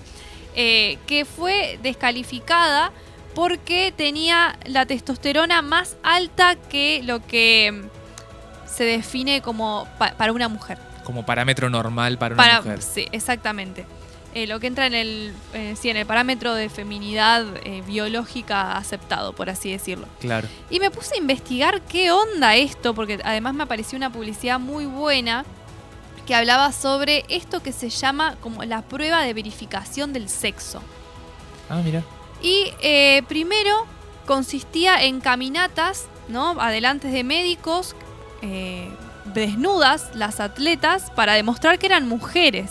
[0.54, 2.92] eh, que fue descalificada
[3.34, 10.32] porque tenía la testosterona más alta que lo que mm, se define como pa- para
[10.32, 10.78] una mujer.
[11.04, 12.82] Como parámetro normal para una Para, mujer.
[12.82, 13.86] sí, exactamente.
[14.32, 18.76] Eh, lo que entra en el, eh, sí, en el parámetro de feminidad eh, biológica
[18.76, 20.06] aceptado, por así decirlo.
[20.20, 20.46] Claro.
[20.70, 24.86] Y me puse a investigar qué onda esto, porque además me apareció una publicidad muy
[24.86, 25.44] buena
[26.20, 30.82] que hablaba sobre esto que se llama como la prueba de verificación del sexo.
[31.68, 32.02] Ah, mira.
[32.42, 33.86] Y eh, primero
[34.26, 36.60] consistía en caminatas, ¿no?
[36.60, 37.94] Adelantes de médicos,
[38.42, 38.88] eh,
[39.34, 42.70] desnudas las atletas para demostrar que eran mujeres.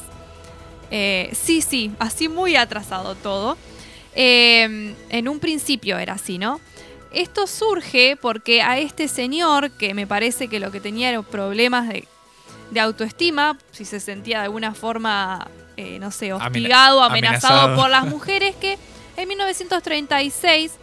[0.92, 3.58] Eh, sí, sí, así muy atrasado todo.
[4.16, 6.60] Eh, en un principio era así, ¿no?
[7.12, 11.88] Esto surge porque a este señor, que me parece que lo que tenía eran problemas
[11.88, 12.08] de,
[12.72, 17.76] de autoestima, si se sentía de alguna forma, eh, no sé, hostigado, amenazado, amenazado.
[17.76, 18.78] por las mujeres, que
[19.18, 20.74] en 1936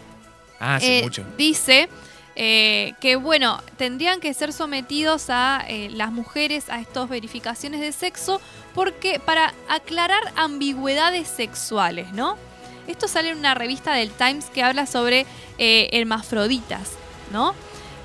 [0.58, 1.22] Ah, eh, mucho.
[1.36, 1.88] dice
[2.34, 8.40] eh, que bueno, tendrían que ser sometidos a las mujeres a estas verificaciones de sexo
[8.74, 12.36] porque para aclarar ambigüedades sexuales, ¿no?
[12.86, 15.26] Esto sale en una revista del Times que habla sobre
[15.58, 16.92] hermafroditas,
[17.32, 17.54] ¿no?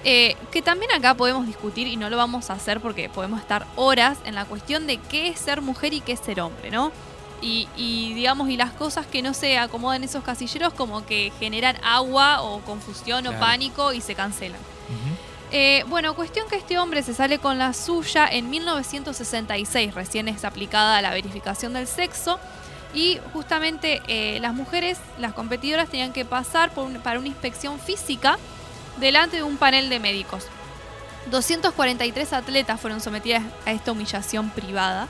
[0.03, 3.67] Eh, que también acá podemos discutir y no lo vamos a hacer porque podemos estar
[3.75, 6.91] horas en la cuestión de qué es ser mujer y qué es ser hombre, ¿no?
[7.39, 11.31] Y, y, digamos, y las cosas que no se acomodan en esos casilleros como que
[11.39, 13.37] generan agua o confusión Claro.
[13.37, 14.59] o pánico y se cancelan.
[15.51, 20.45] Eh, bueno, cuestión que este hombre se sale con la suya en 1966, recién es
[20.45, 22.39] aplicada la verificación del sexo.
[22.93, 27.79] Y justamente eh, las mujeres, las competidoras, tenían que pasar por un- para una inspección
[27.79, 28.37] física
[28.97, 30.45] delante de un panel de médicos.
[31.29, 35.07] 243 atletas fueron sometidas a esta humillación privada.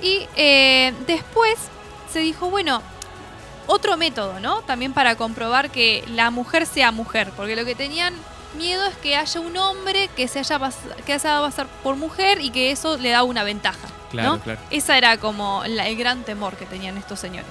[0.00, 1.54] Y eh, después
[2.12, 2.82] se dijo, bueno,
[3.66, 4.62] otro método, ¿no?
[4.62, 8.14] También para comprobar que la mujer sea mujer, porque lo que tenían
[8.56, 10.58] miedo es que haya un hombre que se haya,
[11.04, 13.86] que haya pasar por mujer y que eso le da una ventaja.
[14.10, 14.40] Claro, ¿no?
[14.40, 14.60] claro.
[14.70, 17.50] Esa era como la- el gran temor que tenían estos señores.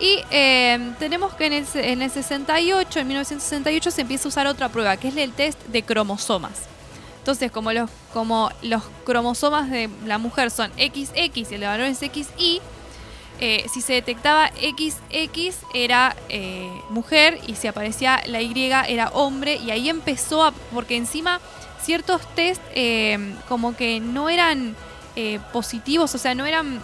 [0.00, 4.46] Y eh, tenemos que en el, en el 68, en 1968, se empieza a usar
[4.46, 6.70] otra prueba, que es el test de cromosomas.
[7.18, 11.86] Entonces, como los, como los cromosomas de la mujer son XX y el de varón
[11.86, 12.62] es XY,
[13.42, 19.56] eh, si se detectaba XX era eh, mujer y si aparecía la Y era hombre
[19.56, 21.40] y ahí empezó a, porque encima
[21.82, 24.76] ciertos test eh, como que no eran
[25.52, 26.80] positivos, o sea, no eran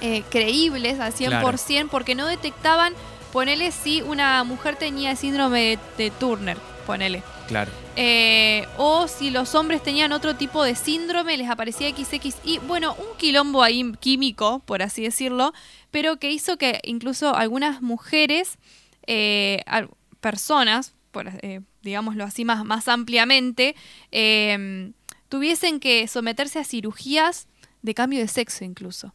[0.00, 2.94] eh, creíbles al 100% porque no detectaban,
[3.32, 6.56] ponele si una mujer tenía síndrome de, de Turner,
[6.86, 7.22] ponele.
[7.48, 7.72] Claro.
[7.96, 12.60] Eh, o si los hombres tenían otro tipo de síndrome, les aparecía XXI.
[12.66, 15.52] Bueno, un quilombo ahí químico, por así decirlo,
[15.90, 18.58] pero que hizo que incluso algunas mujeres,
[19.06, 19.64] eh,
[20.20, 23.74] personas, por, eh, digámoslo así más, más ampliamente,
[25.28, 27.48] tuviesen que someterse a cirugías
[27.82, 29.14] de cambio de sexo incluso.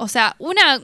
[0.00, 0.80] O sea, una...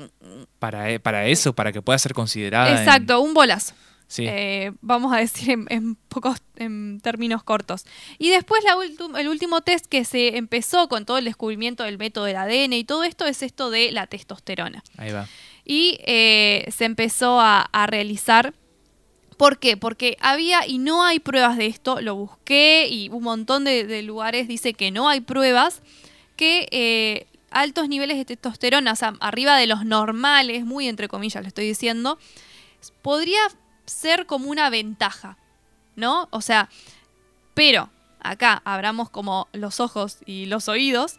[0.59, 2.70] Para, e- para eso, para que pueda ser considerada.
[2.70, 3.74] en- exacto, un bolazo.
[4.09, 4.26] sí.
[4.29, 7.85] Eh, vamos a decir en, en pocos en términos cortos.
[8.18, 8.76] Y después la
[9.20, 12.85] el último test que se empezó con todo el descubrimiento del método del ADN y
[12.85, 14.83] todo esto es esto de la testosterona.
[14.98, 15.26] Ahí va.
[15.64, 18.55] Y eh, se empezó a, a realizar.
[19.37, 19.76] ¿Por qué?
[19.76, 22.00] Porque había y no hay pruebas de esto.
[22.00, 25.83] Lo busqué y un montón de, de lugares dice que no hay pruebas
[26.37, 31.43] que eh, altos niveles de testosterona, o sea, arriba de los normales, muy entre comillas
[31.43, 32.19] lo estoy diciendo,
[33.03, 33.41] podría
[33.87, 35.39] ser como una ventaja,
[35.95, 36.29] ¿no?
[36.31, 36.69] O sea,
[37.55, 41.19] pero acá abramos como los ojos y los oídos.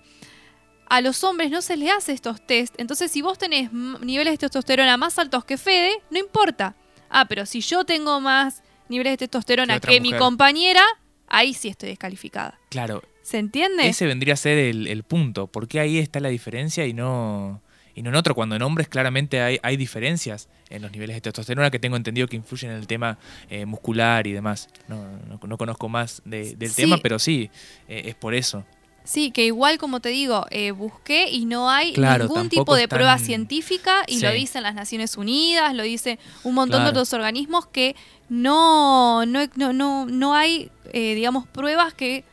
[0.89, 2.73] A los hombres no se les hace estos test.
[2.77, 6.75] Entonces, si vos tenés niveles de testosterona más altos que Fede, no importa.
[7.09, 10.83] Ah, pero si yo tengo más niveles de testosterona Que mi compañera,
[11.27, 12.57] ahí sí estoy descalificada.
[12.69, 13.01] Claro.
[13.27, 13.85] ¿Se entiende?
[13.89, 15.47] Ese vendría a ser el, el punto.
[15.47, 17.61] porque ahí está la diferencia y no,
[17.93, 18.33] y no en otro?
[18.33, 22.27] Cuando en hombres claramente hay, hay diferencias en los niveles de testosterona que tengo entendido
[22.29, 23.17] que influyen en el tema
[23.49, 24.69] eh, muscular y demás.
[24.87, 26.83] No, no- no conozco más de- del Sí.
[26.83, 27.49] tema, pero sí,
[27.89, 28.63] eh, es por eso.
[29.03, 32.87] Sí, que igual como te digo, eh, busqué y no hay Claro, ningún tipo de
[32.87, 36.85] prueba científica y lo dicen las Naciones Unidas, lo dice un montón Claro.
[36.93, 37.93] de otros organismos que
[38.29, 42.23] no, no, no, no, no hay, eh, digamos, pruebas que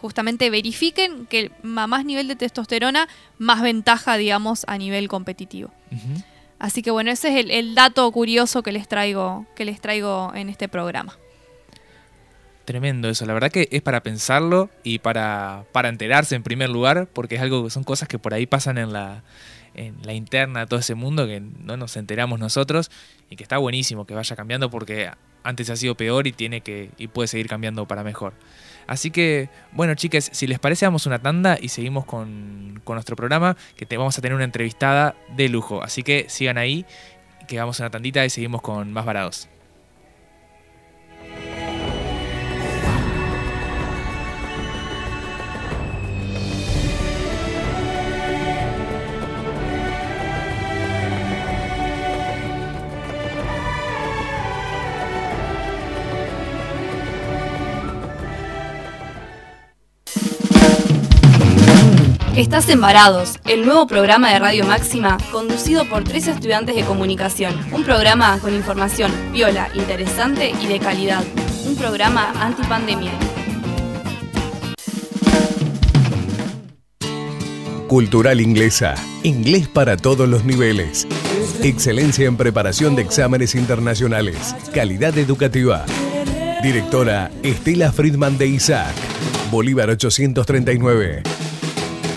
[0.00, 3.08] justamente verifiquen que más nivel de testosterona,
[3.38, 5.70] más ventaja, digamos, a nivel competitivo.
[6.58, 10.32] Así que bueno, ese es el, el dato curioso que les traigo, que les traigo
[10.34, 11.16] en este programa.
[12.64, 17.08] Tremendo eso, la verdad que es para pensarlo y para, para enterarse en primer lugar,
[17.12, 19.22] porque es algo que son cosas que por ahí pasan en la,
[19.74, 22.90] en la interna de todo ese mundo que no nos enteramos nosotros
[23.30, 25.10] y que está buenísimo que vaya cambiando porque
[25.44, 28.34] antes ha sido peor y tiene que y puede seguir cambiando para mejor.
[28.88, 33.14] Así que, bueno, chicas, si les parece, damos una tanda y seguimos con, con nuestro
[33.14, 35.82] programa, que te vamos a tener una entrevistada de lujo.
[35.82, 36.86] Así que sigan ahí,
[37.46, 39.48] que vamos a una tandita y seguimos con más varados.
[62.38, 67.52] Estás en Varados, el nuevo programa de Radio Máxima, conducido por tres estudiantes de comunicación.
[67.72, 71.24] Un programa con información viola, interesante y de calidad.
[71.66, 73.10] Un programa antipandemia.
[77.88, 78.94] Cultural Inglesa.
[79.24, 81.08] Inglés para todos los niveles.
[81.64, 84.54] Excelencia en preparación de exámenes internacionales.
[84.72, 85.84] Calidad educativa.
[86.62, 88.94] Directora Estela Friedman de Isaac.
[89.50, 91.47] Bolívar 839.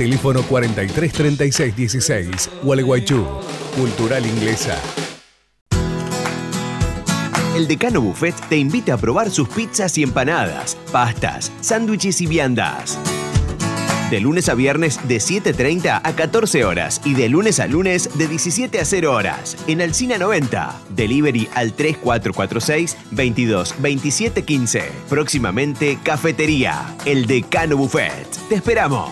[0.02, 2.50] Teléfono 433616.
[2.64, 3.24] Gualeguaychú.
[3.78, 4.76] Cultural Inglesa.
[7.56, 12.98] El Decano Buffet te invita a probar sus pizzas y empanadas, pastas, sándwiches y viandas.
[14.10, 18.28] De lunes a viernes de 7.30 a 14 horas y de lunes a lunes de
[18.28, 19.56] 17 a 0 horas.
[19.68, 20.82] En Alcina 90.
[20.96, 24.92] Delivery al 3446 22 27 15.
[25.08, 26.96] Próximamente Cafetería.
[27.06, 28.26] El Decano Buffet.
[28.50, 29.12] Te esperamos.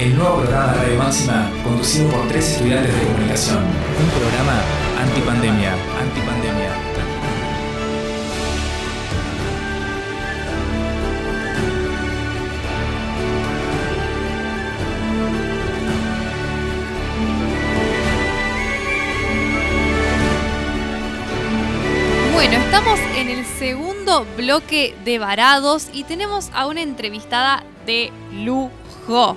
[0.00, 3.58] el nuevo programa de Radio Máxima conducido por tres estudiantes de comunicación.
[3.58, 4.62] Un programa
[4.98, 5.74] antipandemia.
[6.00, 6.72] Antipandemia.
[22.32, 29.36] Bueno, estamos en el segundo bloque de Varados y tenemos a una entrevistada de lujo.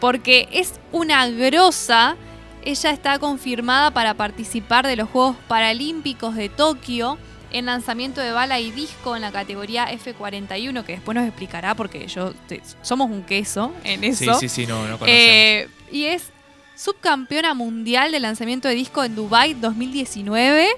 [0.00, 2.16] Porque es una grosa.
[2.64, 7.18] Ella está confirmada para participar de los Juegos Paralímpicos de Tokio
[7.52, 12.06] en lanzamiento de bala y disco en la categoría F41, que después nos explicará porque
[12.06, 14.34] yo te- somos un queso en eso.
[14.38, 14.98] Sí, sí, sí, no, no.
[15.06, 16.30] Eh, y es
[16.76, 20.68] subcampeona mundial de lanzamiento de disco en Dubai 2019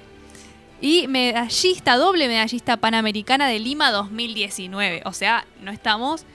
[0.81, 5.03] y medallista, doble medallista panamericana de Lima 2019.
[5.05, 6.25] O sea, no estamos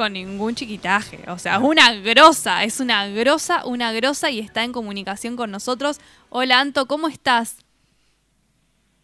[0.00, 1.18] con ningún chiquitaje.
[1.28, 6.00] O sea, una grosa, es una grosa, una grosa y está en comunicación con nosotros.
[6.30, 7.58] Hola Anto, ¿cómo estás?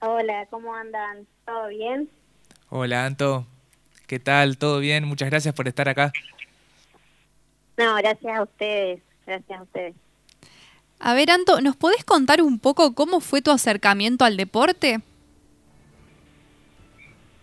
[0.00, 1.26] Hola, ¿cómo andan?
[1.44, 2.08] ¿Todo bien?
[2.70, 3.46] Hola, Anto.
[4.06, 4.56] ¿Qué tal?
[4.56, 5.04] ¿Todo bien?
[5.04, 6.14] Muchas gracias por estar acá.
[7.76, 9.94] No, gracias a ustedes, gracias a ustedes.
[10.98, 15.00] A ver, Anto, ¿nos podés contar un poco cómo fue tu acercamiento al deporte?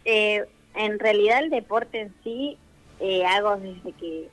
[0.06, 2.58] Eh, en realidad el deporte en sí
[3.00, 4.30] eh, hago desde que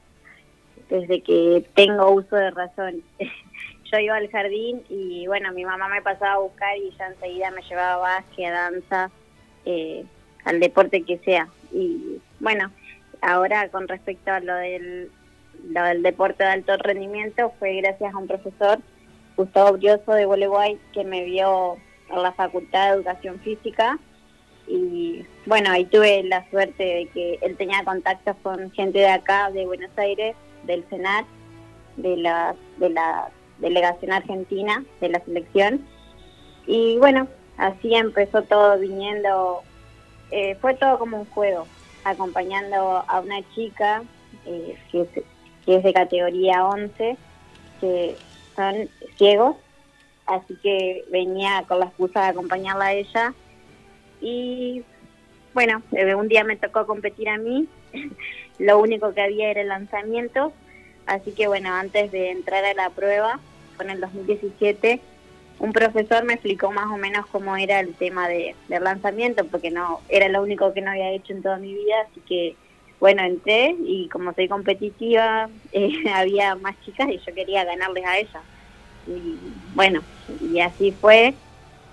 [0.91, 3.03] desde que tengo uso de razón.
[3.93, 7.51] Yo iba al jardín y bueno, mi mamá me pasaba a buscar y ya enseguida
[7.51, 9.11] me llevaba a básquet, a danza,
[9.65, 10.05] eh,
[10.45, 11.49] al deporte que sea.
[11.73, 12.71] Y bueno,
[13.21, 15.11] ahora con respecto a lo del,
[15.71, 18.79] lo del deporte de alto rendimiento, fue gracias a un profesor,
[19.37, 21.77] Gustavo Brioso de Gualeguay, que me vio
[22.11, 23.99] en la Facultad de Educación Física
[24.71, 29.51] y bueno, ahí tuve la suerte de que él tenía contactos con gente de acá,
[29.51, 31.27] de Buenos Aires, del Senat,
[31.97, 35.85] de la, de la delegación argentina, de la selección.
[36.69, 39.63] Y bueno, así empezó todo viniendo,
[40.31, 41.67] eh, fue todo como un juego,
[42.05, 44.05] acompañando a una chica
[44.47, 45.09] eh, que, es,
[45.67, 47.17] que es de categoría 11,
[47.81, 48.17] que
[48.55, 49.57] son ciegos,
[50.27, 53.35] así que venía con la excusa de acompañarla a ella
[54.21, 54.85] y
[55.55, 57.69] bueno, eh, un día me tocó competir a mí,
[58.59, 60.53] lo único que había era el lanzamiento,
[61.07, 63.41] así que bueno, antes de entrar a la prueba,
[63.81, 65.01] en el 2017,
[65.59, 69.71] un profesor me explicó más o menos cómo era el tema de, del lanzamiento, porque
[69.71, 72.57] no era lo único que no había hecho en toda mi vida, así que
[72.99, 78.19] bueno, entré y como soy competitiva, eh, había más chicas y yo quería ganarles a
[78.19, 78.43] ellas.
[79.07, 79.37] Y
[79.75, 80.03] bueno,
[80.41, 81.35] y así fue,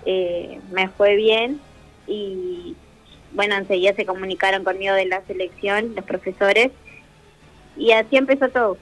[0.04, 1.60] eh, me fue bien
[2.08, 2.76] y
[3.32, 6.70] bueno, enseguida se comunicaron conmigo de la selección, los profesores,
[7.76, 8.78] y así empezó todo.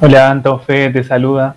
[0.00, 1.56] Hola Anto, Fe te saluda.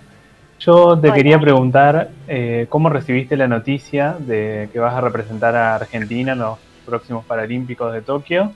[0.60, 1.14] Yo te Hola.
[1.14, 6.38] quería preguntar eh, cómo recibiste la noticia de que vas a representar a Argentina en
[6.40, 8.52] los próximos Paralímpicos de Tokio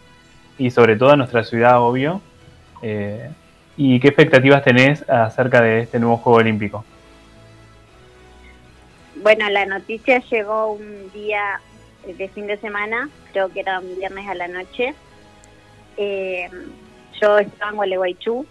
[0.59, 2.21] y sobre todo a nuestra ciudad, obvio.
[2.83, 3.31] Eh,
[3.77, 6.85] ¿Y qué expectativas tenés acerca de este nuevo Juego Olímpico?
[9.25, 11.59] Bueno, la noticia llegó un día
[12.07, 14.95] de fin de semana, creo que era un viernes a la noche.
[15.97, 16.51] Eh,
[17.19, 18.45] yo estaba en Gualeguaychú,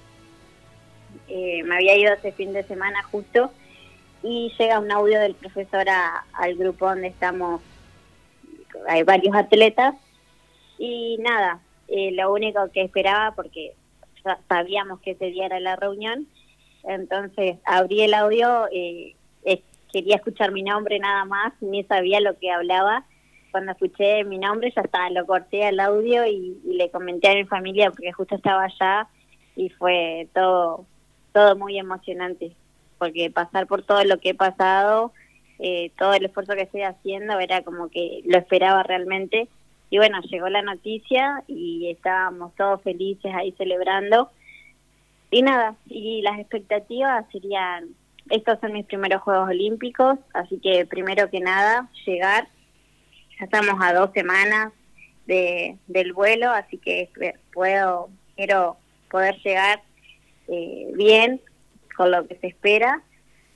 [1.28, 3.52] eh, me había ido ese fin de semana justo,
[4.24, 7.62] y llega un audio del profesor al grupo donde estamos,
[8.88, 9.94] hay varios atletas,
[10.80, 13.76] y nada, eh, lo único que esperaba, porque
[14.50, 16.28] sabíamos que ese día era la reunión,
[16.84, 19.16] entonces abrí el audio, eh,
[19.94, 23.06] quería escuchar mi nombre nada más, ni sabía lo que hablaba.
[23.52, 27.46] Cuando escuché mi nombre ya estaba, lo corté al audio y, le comenté a mi
[27.46, 29.08] familia porque justo estaba allá
[29.56, 30.86] y fue todo,
[31.32, 32.54] todo muy emocionante,
[32.98, 35.14] porque pasar por todo lo que he pasado,
[35.60, 39.48] eh, todo el esfuerzo que estoy haciendo era como que lo esperaba realmente.
[39.92, 44.32] Y bueno, llegó la noticia y estábamos todos felices ahí celebrando.
[45.30, 47.90] Y nada, y las expectativas serían
[48.30, 52.48] estos son mis primeros Juegos Olímpicos, así que primero que nada, llegar.
[53.40, 54.72] Ya estamos a dos semanas
[55.26, 57.10] de, del vuelo, así que
[57.52, 58.78] puedo, quiero
[59.10, 59.82] poder llegar
[60.48, 61.42] eh, bien
[61.96, 63.02] con lo que se espera.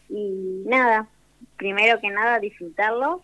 [0.09, 1.07] Y nada,
[1.57, 3.21] primero que nada disfrutarlo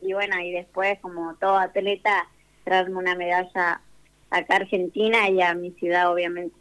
[0.00, 2.28] y bueno, y después como todo atleta,
[2.64, 3.80] traerme una medalla
[4.30, 6.54] acá a Argentina y a mi ciudad obviamente.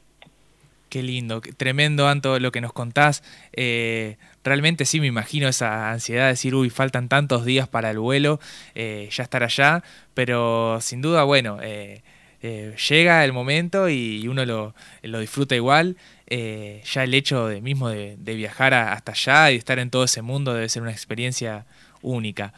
[0.94, 3.24] Qué lindo, tremendo, Anto, lo que nos contás.
[3.52, 7.98] Eh, realmente sí me imagino esa ansiedad de decir, uy, faltan tantos días para el
[7.98, 8.40] vuelo,
[8.76, 9.84] eh, ya estar allá,
[10.14, 12.04] pero sin duda, bueno, eh,
[12.88, 15.98] llega el momento y uno lo, disfruta igual.
[16.30, 20.54] ya el hecho de mismo de, viajar hasta allá y estar en todo ese mundo
[20.54, 21.66] debe ser una experiencia
[22.04, 22.54] única.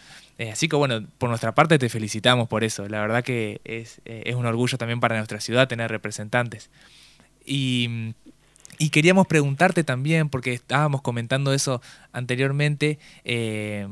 [0.51, 2.89] así que bueno, por nuestra parte te felicitamos por eso.
[2.89, 6.69] La verdad que es, es un orgullo también para nuestra ciudad tener representantes.
[7.45, 8.13] Y,
[8.89, 13.87] queríamos preguntarte también, porque estábamos comentando eso anteriormente, eh,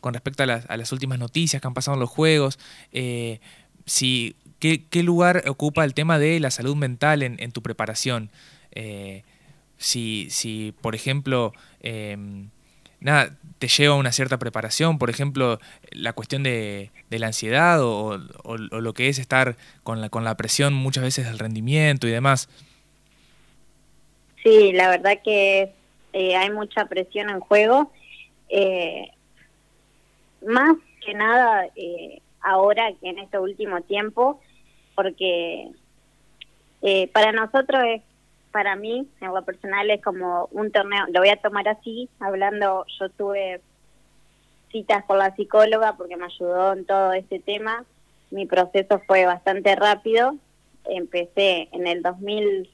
[0.00, 2.58] con respecto a las, últimas noticias que han pasado en los juegos,
[2.92, 3.40] eh,
[3.86, 8.30] si, ¿qué, lugar ocupa el tema de la salud mental en, tu preparación?
[8.72, 9.22] Eh,
[9.76, 12.50] si, si, por ejemplo, em,
[13.00, 15.60] nada, te lleva una cierta preparación, por ejemplo,
[15.90, 20.74] la cuestión de, la ansiedad o, lo que es estar con la, con la presión
[20.74, 22.48] muchas veces del rendimiento y demás.
[24.42, 25.74] Sí, la verdad que
[26.12, 27.90] eh, hay mucha presión en juego.
[28.48, 29.10] Eh,
[30.46, 34.40] más que nada eh, ahora que en este último tiempo,
[34.94, 35.70] porque
[37.12, 38.02] para nosotros es,
[38.52, 42.86] para mí, en lo personal, es como un torneo, lo voy a tomar así, hablando,
[42.98, 43.60] yo tuve
[44.70, 47.84] citas con la psicóloga porque me ayudó en todo este tema.
[48.30, 50.36] Mi proceso fue bastante rápido.
[50.84, 52.70] Empecé en el 2000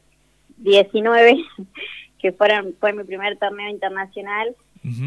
[0.59, 1.45] 19,
[2.19, 4.55] que fueron, fue mi primer torneo internacional,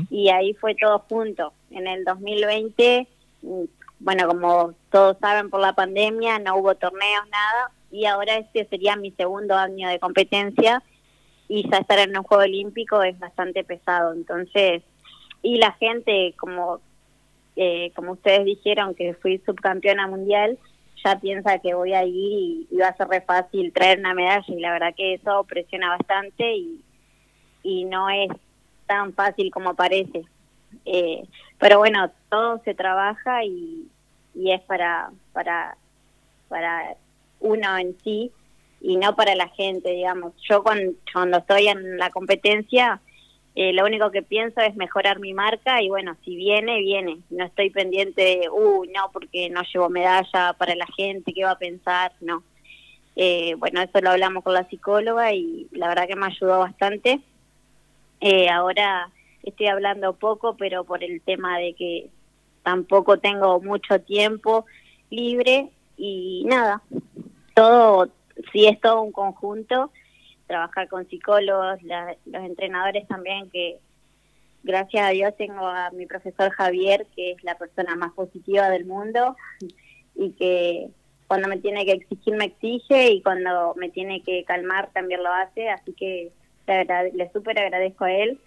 [0.10, 1.54] y ahí fue todo junto.
[1.70, 3.08] En el 2020,
[3.44, 3.64] mm,
[4.00, 8.96] bueno, como todos saben por la pandemia, no hubo torneos, nada, y ahora este sería
[8.96, 10.82] mi segundo año de competencia,
[11.48, 14.14] y ya estar en un Juego Olímpico es bastante pesado.
[14.14, 14.82] Entonces,
[15.42, 16.82] y la gente, como,
[17.56, 20.58] eh, como ustedes dijeron, que fui subcampeona mundial,
[21.04, 24.46] ya piensa que voy a ir y, va a ser re fácil traer una medalla
[24.48, 26.84] y la verdad que eso presiona bastante y,
[27.64, 28.30] y no es
[28.86, 30.26] tan fácil como parece.
[30.86, 31.24] Eh,
[31.60, 33.88] pero bueno, todo se trabaja y,
[34.36, 35.78] y es para, para,
[36.50, 36.96] para
[37.40, 38.32] uno en sí
[38.82, 40.34] y no para la gente, digamos.
[40.48, 43.02] Yo cuando, cuando estoy en la competencia
[43.60, 47.22] eh, lo único que pienso es mejorar mi marca y bueno, si viene, viene.
[47.32, 51.54] No estoy pendiente de, uh, no, porque no llevo medalla para la gente, ¿qué va
[51.54, 52.12] a pensar?
[52.22, 52.44] No.
[53.16, 57.20] Eh, bueno, eso lo hablamos con la psicóloga y la verdad que me ayudó bastante.
[58.22, 59.10] Eh, ahora
[59.42, 62.12] estoy hablando poco, pero por el tema de que
[62.62, 64.68] tampoco tengo mucho tiempo
[65.10, 66.84] libre y nada,
[67.56, 68.10] todo,
[68.52, 69.90] si es todo un conjunto,
[70.48, 73.78] trabajar con psicólogos, los entrenadores también, que
[74.64, 78.86] gracias a Dios tengo a mi profesor Javier, que es la persona más positiva del
[78.86, 79.36] mundo
[80.16, 80.90] y que
[81.28, 85.32] cuando me tiene que exigir me exige y cuando me tiene que calmar también lo
[85.32, 86.32] hace, así que
[86.68, 88.40] le, le súper agradezco a él.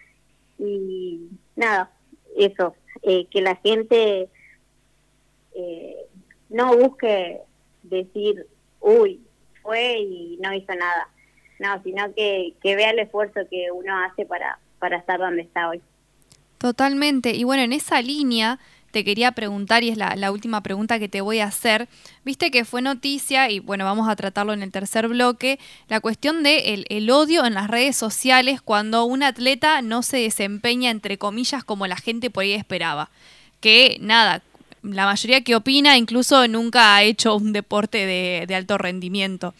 [0.58, 1.90] Y nada,
[2.36, 4.28] eso, eh, que la gente
[5.54, 5.96] eh,
[6.48, 7.40] no busque
[7.82, 8.46] decir,
[8.80, 9.20] uy,
[9.62, 11.08] fue y no hizo nada
[11.60, 15.80] no, sino que, vea el esfuerzo que uno hace para, para estar donde está hoy.
[16.58, 17.34] Totalmente.
[17.36, 18.58] Y bueno, en esa línea
[18.90, 21.86] te quería preguntar, y es la, última pregunta que te voy a hacer.
[22.24, 25.58] Viste que fue noticia, y bueno, vamos a tratarlo en el tercer bloque,
[25.88, 30.16] la cuestión de el, el, odio en las redes sociales cuando un atleta no se
[30.16, 33.10] desempeña, entre comillas, como la gente por ahí esperaba.
[33.60, 34.42] Que nada,
[34.82, 39.54] la mayoría que opina incluso nunca ha hecho un deporte de, de alto rendimiento.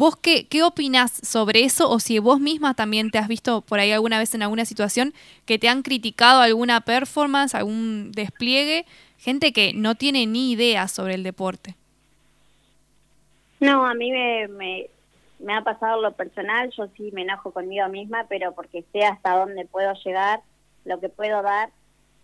[0.00, 1.90] ¿Vos qué, qué opinás sobre eso?
[1.90, 5.12] O si vos misma también te has visto por ahí alguna vez en alguna situación
[5.44, 8.86] que te han criticado alguna performance, algún despliegue,
[9.18, 11.74] gente que no tiene ni idea sobre el deporte.
[13.60, 14.86] No, a mí me, me,
[15.38, 19.36] me ha pasado lo personal, yo sí me enojo conmigo misma, pero porque sé hasta
[19.36, 20.40] dónde puedo llegar,
[20.86, 21.68] lo que puedo dar.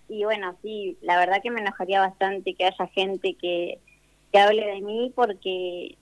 [0.09, 3.81] Y bueno, sí, la verdad que me enojaría bastante que haya gente que,
[4.33, 5.99] que hable de mí porque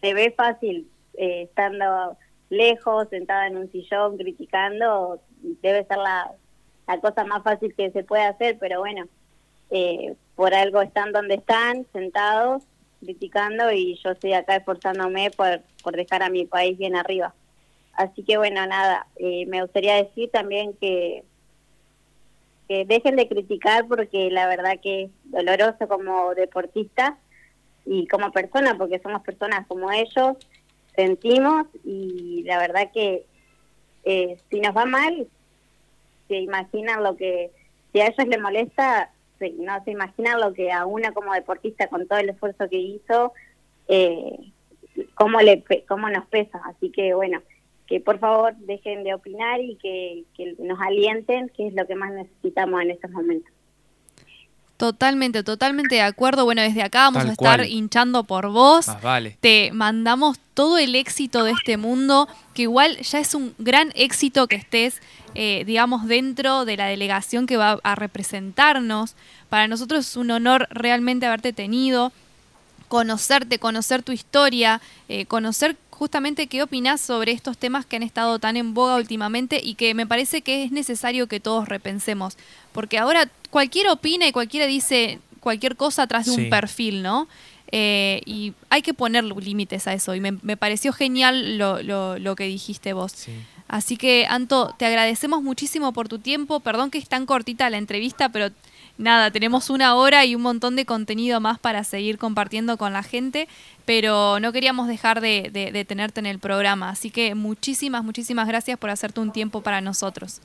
[0.00, 2.16] se ve fácil eh, estando
[2.48, 5.20] lejos, sentada en un sillón, criticando,
[5.62, 6.32] debe ser la,
[6.86, 9.06] la cosa más fácil que se puede hacer, pero bueno,
[9.70, 12.62] eh, por algo están donde están, sentados,
[13.00, 17.34] criticando, y yo estoy acá esforzándome por, por dejar a mi país bien arriba.
[17.92, 21.24] Así que bueno, nada, eh, me gustaría decir también que,
[22.68, 27.18] que dejen de criticar porque la verdad que es doloroso como deportista
[27.86, 30.36] y como persona, porque somos personas como ellos,
[30.96, 33.26] sentimos y la verdad que
[34.04, 35.28] eh, si nos va mal,
[36.28, 37.50] se imaginan lo que,
[37.92, 39.12] si a ellos les molesta,
[39.58, 43.32] no se imaginan lo que a una como deportista con todo el esfuerzo que hizo,
[43.88, 44.38] eh,
[45.14, 46.60] cómo, le, cómo nos pesa.
[46.64, 47.42] Así que bueno,
[47.86, 50.24] que por favor dejen de opinar y que
[50.58, 53.55] nos alienten, que es lo que más necesitamos en estos momentos.
[54.76, 56.44] Totalmente, totalmente de acuerdo.
[56.44, 58.86] Bueno, desde acá vamos a estar hinchando por vos.
[59.02, 59.38] vale.
[59.40, 64.46] Te mandamos todo el éxito de este mundo, que igual ya es un gran éxito
[64.48, 65.00] que estés,
[65.34, 69.14] eh, digamos, dentro de la delegación que va a representarnos.
[69.48, 72.12] Para nosotros es un honor realmente haberte tenido,
[72.88, 78.38] conocerte, conocer tu historia, eh, conocer justamente qué opinas sobre estos temas que han estado
[78.38, 82.36] tan en boga últimamente y que me parece que es necesario que todos repensemos.
[82.72, 87.28] Porque ahora cualquiera opina y cualquiera dice cualquier cosa atrás de un perfil, ¿no?
[87.72, 90.14] Eh, y hay que poner límites a eso.
[90.14, 93.26] Y me, pareció genial lo, lo, lo, que dijiste vos.
[93.66, 96.60] Así que, Anto, te agradecemos muchísimo por tu tiempo.
[96.60, 98.50] Perdón que es tan cortita la entrevista, pero
[98.98, 103.02] nada, tenemos una hora y un montón de contenido más para seguir compartiendo con la
[103.02, 103.48] gente,
[103.86, 106.90] pero no queríamos dejar de, tenerte en el programa.
[106.90, 110.42] Así que muchísimas, muchísimas gracias por hacerte un tiempo para nosotros.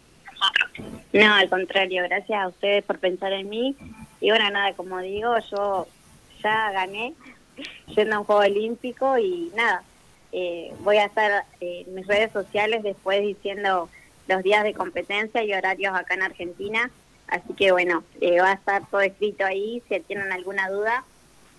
[1.11, 3.75] No, al contrario, gracias a ustedes por pensar en mí.
[4.21, 5.87] Y bueno, nada, como digo, yo
[6.41, 7.13] ya gané
[7.87, 9.83] yendo a un juego olímpico y nada,
[10.31, 13.89] eh, voy a estar en mis redes sociales después diciendo
[14.27, 16.89] los días de competencia y horarios acá en Argentina
[17.31, 21.05] Así que bueno, eh, va a estar todo escrito ahí si tienen alguna duda,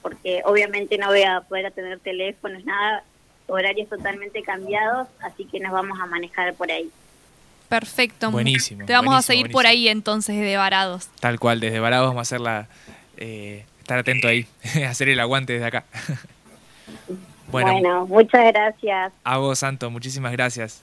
[0.03, 3.05] porque obviamente no voy a poder tener teléfonos, nada,
[3.47, 6.91] horarios totalmente cambiados, así que nos vamos a manejar por ahí.
[7.69, 8.31] Perfecto.
[8.31, 8.85] Buenísimo.
[8.85, 11.09] Te vamos a seguir por ahí entonces desde Varados.
[11.21, 12.69] Tal cual, desde Varados vamos a hacer la,
[13.17, 14.47] eh, estar atento ahí,
[14.87, 15.85] hacer el aguante desde acá.
[17.51, 19.13] bueno, bueno, muchas gracias.
[19.25, 20.83] A vos, Santo, muchísimas gracias.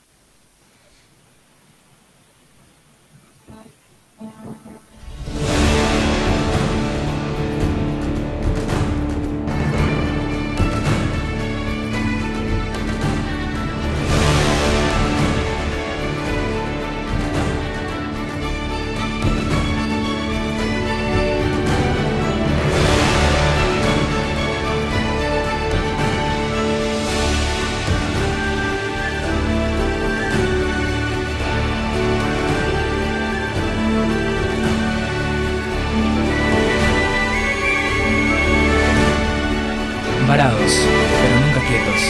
[40.40, 42.00] Pero nunca quietos.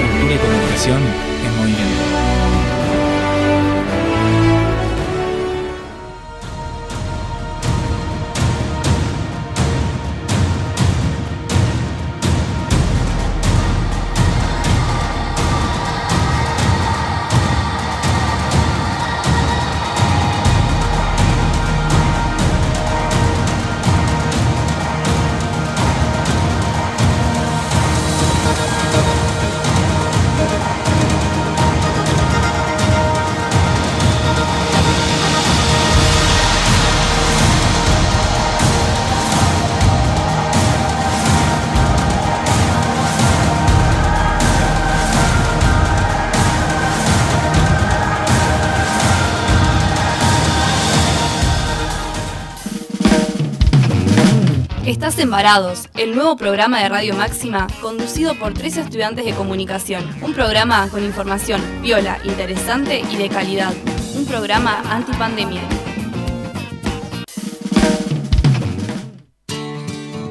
[0.00, 1.02] Cultura y comunicación
[55.06, 60.04] Estás Embarados, el nuevo programa de Radio Máxima conducido por tres estudiantes de comunicación.
[60.20, 63.72] Un programa con información viola, interesante y de calidad.
[64.16, 65.62] Un programa antipandemia.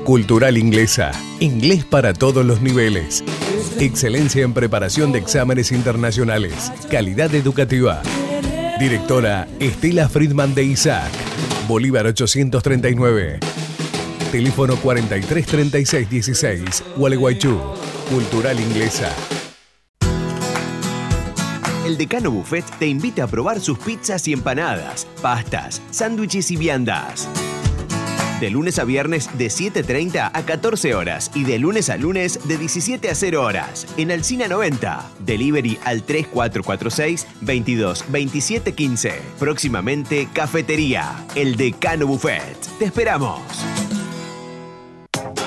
[0.03, 1.13] Cultural Inglesa.
[1.39, 3.23] Inglés para todos los niveles.
[3.79, 6.73] Excelencia en preparación de exámenes internacionales.
[6.91, 8.01] Calidad educativa.
[8.77, 11.13] Directora Estela Friedman de Isaac.
[11.65, 13.54] Bolívar 839.
[14.31, 16.83] Teléfono 433616.
[16.97, 17.59] Gualeguaychú.
[18.09, 19.13] Cultural Inglesa.
[21.85, 27.29] El Decano Buffet te invita a probar sus pizzas y empanadas, pastas, sándwiches y viandas.
[28.39, 32.57] De lunes a viernes de 7.30 a 14 horas y de lunes a lunes de
[32.57, 33.87] 17 a 0 horas.
[33.97, 35.11] En Alcina 90.
[35.19, 39.21] Delivery al 3446 22 27 15.
[39.39, 41.25] Próximamente Cafetería.
[41.35, 42.57] El Decano Buffet.
[42.79, 43.41] Te esperamos.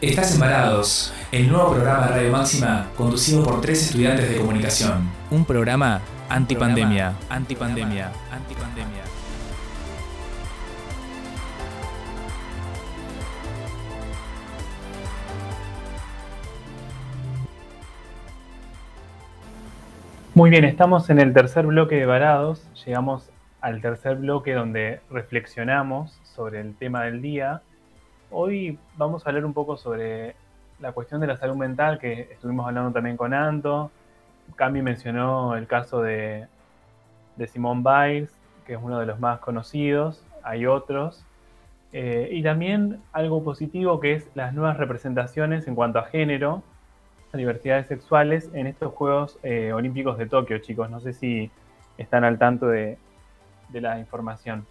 [0.00, 5.10] Estás embarados, el nuevo programa de Radio Máxima conducido por tres estudiantes de comunicación.
[5.28, 7.16] Un programa antipandemia.
[7.28, 8.12] Antipandemia.
[8.30, 9.02] Antipandemia.
[20.32, 22.62] Muy bien, estamos en el tercer bloque de Varados.
[22.86, 23.30] Llegamos
[23.60, 27.62] al tercer bloque donde reflexionamos sobre el tema del día.
[28.30, 30.34] Hoy vamos a hablar un poco sobre
[30.80, 33.90] la cuestión de la salud mental que estuvimos hablando también con Anto.
[34.54, 36.46] Cami mencionó el caso de,
[37.36, 38.30] de Simone Biles,
[38.66, 40.22] que es uno de los más conocidos.
[40.42, 41.24] Hay otros.
[41.94, 46.62] Eh, y también algo positivo que es las nuevas representaciones en cuanto a género,
[47.32, 50.90] a diversidades sexuales en estos Juegos eh, Olímpicos de Tokio, chicos.
[50.90, 51.50] No sé si
[51.96, 52.98] están al tanto de,
[53.70, 54.66] de la información.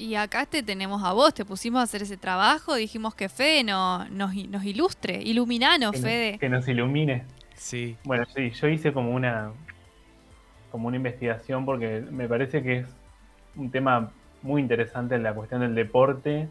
[0.00, 3.62] Y acá te tenemos a vos, te pusimos a hacer ese trabajo, dijimos que Fede
[3.64, 6.38] no, nos, nos ilustre, iluminanos, que, Fede.
[6.38, 7.24] Que nos ilumine.
[7.54, 7.98] Sí.
[8.04, 9.50] Bueno, sí, yo hice como una
[10.70, 12.86] como una investigación porque me parece que es
[13.56, 16.48] un tema muy interesante en la cuestión del deporte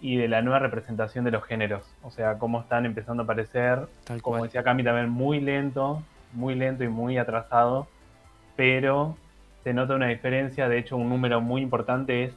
[0.00, 1.84] y de la nueva representación de los géneros.
[2.02, 4.48] O sea, cómo están empezando a aparecer, Tal como cual.
[4.48, 6.02] decía Cami, también muy lento,
[6.32, 7.86] muy lento y muy atrasado,
[8.56, 9.18] pero
[9.62, 10.70] se nota una diferencia.
[10.70, 12.34] De hecho, un número muy importante es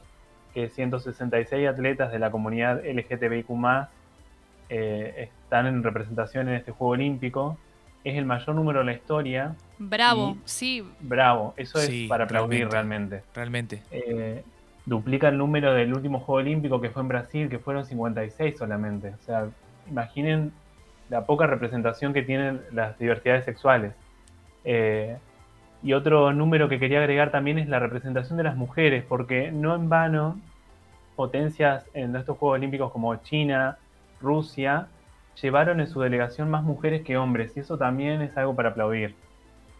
[0.56, 3.50] que 166 atletas de la comunidad LGTBIQ
[4.70, 7.58] eh, están en representación en este Juego Olímpico.
[8.04, 9.54] Es el mayor número de la historia.
[9.76, 10.82] Bravo, sí.
[11.00, 13.22] Bravo, eso es para aplaudir realmente.
[13.34, 13.82] realmente.
[13.82, 14.12] Realmente.
[14.14, 14.42] Eh,
[14.86, 19.10] duplica el número del último Juego Olímpico que fue en Brasil, que fueron 56 solamente.
[19.10, 19.50] O sea,
[19.90, 20.52] imaginen
[21.10, 23.92] la poca representación que tienen las diversidades sexuales.
[24.64, 25.18] Eh,
[25.86, 29.72] y otro número que quería agregar también es la representación de las mujeres, porque no
[29.76, 30.36] en vano
[31.14, 33.78] potencias en estos Juegos Olímpicos como China,
[34.20, 34.88] Rusia,
[35.40, 39.14] llevaron en su delegación más mujeres que hombres, y eso también es algo para aplaudir.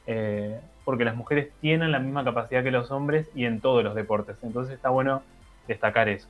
[0.06, 3.96] Eh, porque las mujeres tienen la misma capacidad que los hombres y en todos los
[3.96, 5.24] deportes, entonces está bueno
[5.66, 6.28] destacar eso.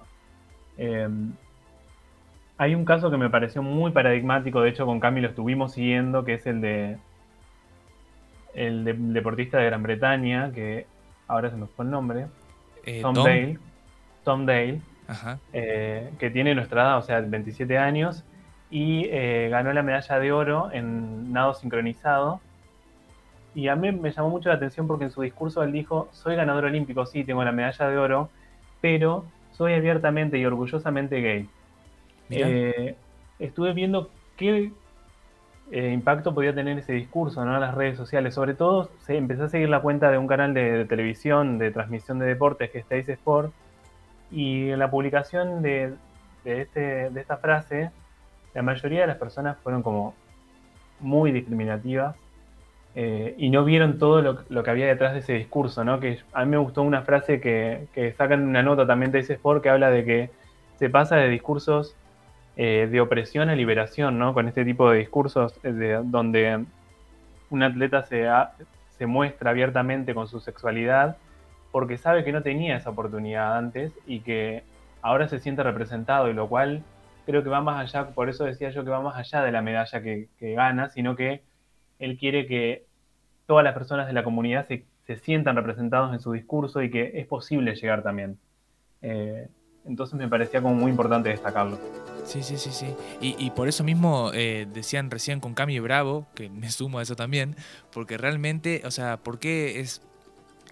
[0.79, 1.07] Eh,
[2.57, 6.25] hay un caso que me pareció muy paradigmático, de hecho con Cami lo estuvimos siguiendo,
[6.25, 6.97] que es el de
[8.57, 10.87] el de- deportista de Gran Bretaña, que
[11.29, 12.27] ahora se me fue el nombre,
[12.85, 13.25] Eh, Tom, Tom.
[13.25, 13.59] Dale,
[14.25, 15.39] Tom Dale, Ajá.
[15.53, 18.25] eh, que tiene nuestra edad, o sea, 27 años,
[18.71, 22.41] y eh, ganó la medalla de oro en nado sincronizado.
[23.55, 26.37] Y a mí me llamó mucho la atención porque en su discurso él dijo, soy
[26.37, 28.29] ganador olímpico, sí, tengo la medalla de oro,
[28.81, 31.49] pero soy abiertamente y orgullosamente gay.
[32.31, 32.97] Eh,
[33.39, 34.73] estuve viendo qué,
[35.71, 37.59] eh, impacto podía tener ese discurso ¿no?
[37.59, 38.35] las redes sociales.
[38.35, 42.19] Sobre todo, se, empecé a seguir la cuenta de un canal de, televisión de transmisión
[42.19, 43.53] de deportes que es Teis Sport.
[44.31, 45.95] Y en la publicación de,
[46.45, 47.91] este, de esta frase,
[48.55, 50.15] la mayoría de las personas fueron como
[51.01, 52.17] muy discriminativas
[52.95, 56.01] eh, y no vieron todo lo, lo, que había detrás de ese discurso, ¿no?
[56.01, 59.35] Que a mí me gustó una frase que, que sacan una nota también de ese
[59.35, 60.31] Sport que habla de que
[60.77, 61.95] se pasa de discursos
[62.57, 64.33] eh, de opresión a liberación, ¿no?
[64.33, 66.65] Con este tipo de discursos eh, de, donde
[67.51, 68.53] un atleta se, ha,
[68.97, 71.17] se muestra abiertamente con su sexualidad
[71.71, 74.63] porque sabe que no tenía esa oportunidad antes y que
[75.03, 76.83] ahora se siente representado y lo cual
[77.27, 79.61] creo que va más allá, por eso decía yo que va más allá de la
[79.61, 81.43] medalla que, que gana, sino que
[81.99, 82.87] él quiere que
[83.47, 87.13] todas las personas de la comunidad se, se, sientan representados en su discurso y que
[87.15, 88.39] es posible llegar también.
[89.03, 89.49] Eh,
[89.85, 91.79] entonces me parecía como muy importante destacarlo.
[92.27, 92.87] Sí, sí, sí, sí.
[93.21, 97.03] Y, y por eso mismo eh, decían recién con Cami Bravo, que me sumo a
[97.03, 97.55] eso también,
[97.93, 100.03] porque realmente, o sea, ¿por qué es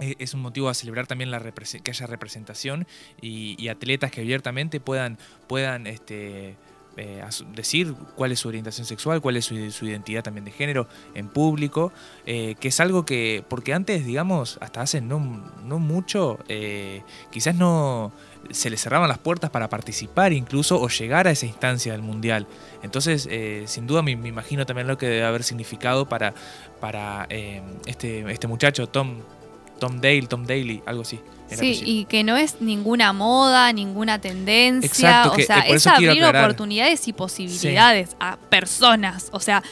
[0.00, 2.84] es un motivo a celebrar también la que haya representación
[3.20, 6.56] y, atletas que abiertamente puedan, puedan este,
[6.96, 7.22] eh,
[7.54, 11.92] decir cuál es su orientación sexual, cuál es su, identidad también de género en público,
[12.26, 15.20] eh, que es algo que, porque antes, digamos, hasta hace no,
[15.62, 16.40] no mucho,
[17.30, 18.12] quizás no
[18.50, 22.46] se les cerraban las puertas para participar incluso o llegar a esa instancia del mundial.
[22.82, 23.28] Entonces,
[23.66, 26.34] sin duda me, me, imagino también lo que debe haber significado para,
[26.80, 27.26] para
[27.86, 29.20] este, este muchacho, Tom,
[29.78, 31.20] Tom Dale, Tom Daly, algo así.
[31.48, 34.86] Sí, y que no es ninguna moda, ninguna tendencia.
[34.86, 38.16] Exacto, que, o sea, es abrir oportunidades y posibilidades sí.
[38.18, 39.28] a personas.
[39.30, 39.62] O sea,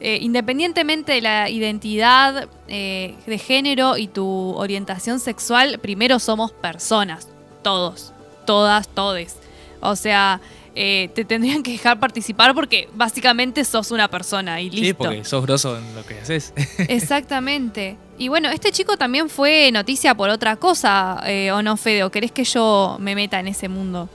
[0.00, 4.26] eh, independientemente de la identidad eh, de género y tu
[4.56, 7.28] orientación sexual, primero somos personas.
[7.62, 8.12] Todos,
[8.50, 9.36] todas, todes.
[9.80, 10.40] O sea,
[10.74, 14.86] eh, te tendrían que dejar participar porque básicamente sos una persona y listo.
[14.86, 16.52] Sí, porque sos grosso en lo que haces.
[16.88, 17.96] Exactamente.
[18.18, 22.02] Y bueno, este chico también fue noticia por otra cosa, eh, ¿o no, Fede?
[22.02, 24.08] ¿O querés que yo me meta en ese mundo?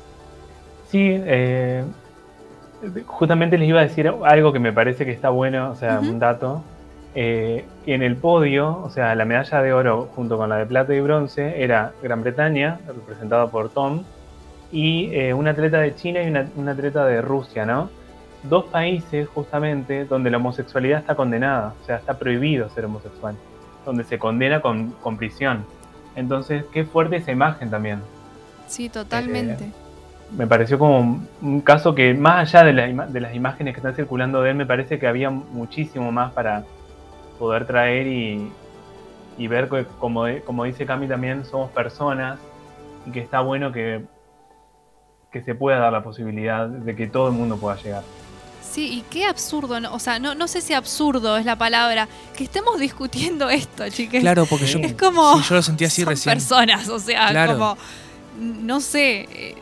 [0.92, 1.86] Sí, eh,
[3.06, 6.04] justamente les iba a decir algo que me parece que está bueno, o sea, uh
[6.04, 6.10] -huh.
[6.10, 6.62] un dato.
[7.18, 10.94] Eh, en el podio, o sea, la medalla de oro junto con la de plata
[10.94, 14.04] y bronce era Gran Bretaña, representada por Tom,
[14.76, 17.90] y eh, un atleta de China y una, un atleta de Rusia, ¿no?
[18.44, 23.38] Dos países justamente donde la homosexualidad está condenada, o sea, está prohibido ser homosexual,
[23.86, 25.66] donde se condena con, con prisión.
[26.18, 28.02] Entonces, qué fuerte esa imagen también.
[28.68, 29.64] Sí, totalmente.
[29.64, 29.72] Eh,
[30.36, 33.96] me pareció como un caso que más allá de, la, de, las imágenes que están
[33.96, 36.66] circulando de él, me parece que había muchísimo más para
[37.40, 38.52] poder traer y,
[39.38, 42.40] y ver que, como, como dice Cami también, somos personas
[43.06, 44.04] y que está bueno que
[45.36, 48.04] que se pueda dar la posibilidad de que todo el mundo pueda llegar.
[48.62, 49.94] Sí, y qué absurdo, ¿no?
[49.94, 52.08] o sea, no, no sé si absurdo es la palabra,
[52.38, 54.22] que estemos discutiendo esto, chicas.
[54.22, 56.34] Claro, porque yo, es como, sí, yo lo sentí así son recién.
[56.36, 57.52] personas, o sea, claro.
[57.52, 57.78] como,
[58.40, 59.28] no sé.
[59.30, 59.56] eh,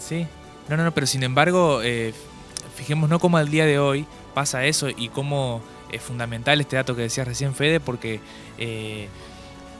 [0.00, 0.26] Sí,
[0.68, 2.12] no, no, no, pero sin embargo, eh,
[2.74, 5.62] fijémonos cómo al día de hoy pasa eso y cómo
[5.92, 8.18] es fundamental este dato que decías recién, Fede, porque
[8.58, 9.06] eh,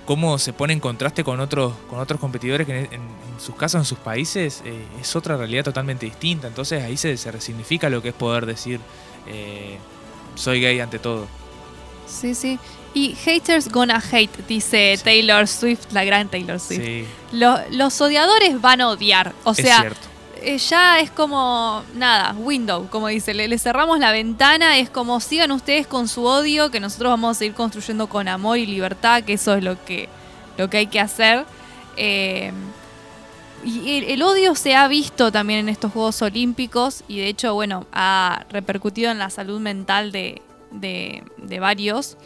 [0.06, 3.54] cómo se pone en contraste con otros, con otros competidores que en, en, en sus
[3.54, 6.48] casas, en sus países, eh, es otra realidad totalmente distinta.
[6.48, 8.80] Entonces ahí se, se resignifica lo que es poder decir
[9.26, 9.78] eh,
[10.34, 11.26] soy gay ante todo.
[12.06, 12.58] Sí, sí.
[12.92, 15.04] Y haters gonna hate, dice sí.
[15.04, 16.82] Taylor Swift, la gran Taylor Swift.
[16.82, 17.04] Sí.
[17.32, 19.32] Lo, los odiadores van a odiar.
[19.44, 20.08] O sea, es cierto.
[20.42, 25.52] Eh, ya es como, nada, window, como dice, le, cerramos la ventana, es como sigan
[25.52, 29.34] ustedes con su odio, que nosotros vamos a seguir construyendo con amor y libertad, que
[29.34, 30.08] eso es lo que,
[30.56, 31.44] lo que hay que hacer.
[31.96, 32.52] Eh,
[33.64, 37.52] y el, el, odio se ha visto también en estos Juegos Olímpicos y de hecho,
[37.52, 42.16] bueno, ha repercutido en la salud mental de, de, de varios.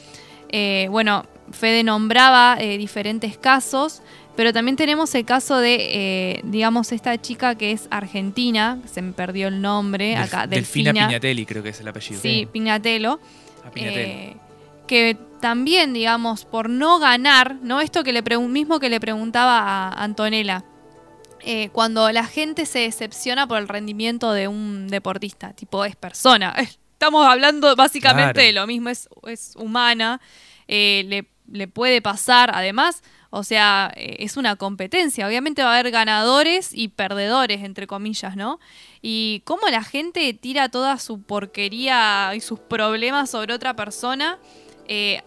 [0.51, 4.03] Eh, bueno, Fede nombraba eh, diferentes casos,
[4.37, 9.13] pero también tenemos el caso de, eh, digamos, esta chica que es argentina, se me
[9.13, 12.21] perdió el nombre acá, Delfina, Delfina Pignatelli creo que es el apellido.
[12.21, 12.49] Sí.
[12.51, 13.21] Pignatello.
[13.65, 14.37] Ah, eh,
[14.87, 17.81] que también, digamos, por no ganar, ¿no?
[17.81, 20.65] Esto que le mismo que le preguntaba a Antonella,
[21.41, 26.55] eh, cuando la gente se decepciona por el rendimiento de un deportista, tipo, es persona.
[26.93, 28.47] Estamos hablando básicamente claro.
[28.47, 30.21] de lo mismo, es, es humana,
[30.69, 33.03] eh, le, le puede pasar, además
[33.37, 35.27] o sea, eh, es una competencia.
[35.27, 38.61] Obviamente va a haber ganadores y perdedores, entre comillas, ¿no?
[39.03, 44.39] Y cómo la gente tira toda su porquería y sus problemas sobre otra persona.
[44.87, 45.21] Eh,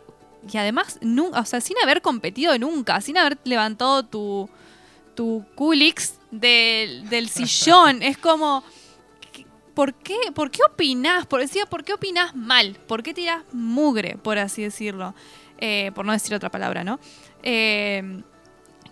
[0.49, 0.99] y además,
[1.34, 4.49] o sea, sin haber competido nunca, sin haber levantado tu,
[5.14, 8.01] tu culix del, del sillón.
[8.03, 8.64] es como
[9.74, 11.26] ¿por qué, ¿por qué opinás?
[11.26, 12.80] Por, decía, ¿por qué opinás mal?
[12.88, 15.14] ¿Por qué tirás mugre, por así decirlo?
[15.60, 16.99] Eh, por no decir otra palabra, ¿no?
[17.43, 18.21] Eh,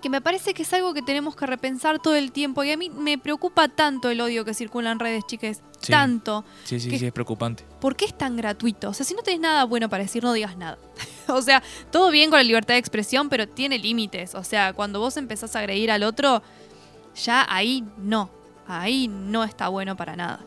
[0.01, 2.63] que me parece que es algo que tenemos que repensar todo el tiempo.
[2.63, 5.63] Y a mí me preocupa tanto el odio que circula en redes, chicas.
[5.79, 5.91] Sí.
[5.91, 6.45] Tanto.
[6.63, 7.63] Sí, sí, que- sí, es preocupante.
[7.81, 8.89] ¿Por qué es tan gratuito?
[8.89, 10.77] O sea, si no tenés nada bueno para decir, no digas nada.
[11.27, 14.35] o sea, todo bien con la libertad de expresión, pero tiene límites.
[14.35, 16.43] O sea, cuando vos empezás a agredir al otro,
[17.15, 18.29] ya ahí no.
[18.67, 20.39] Ahí no está bueno para nada.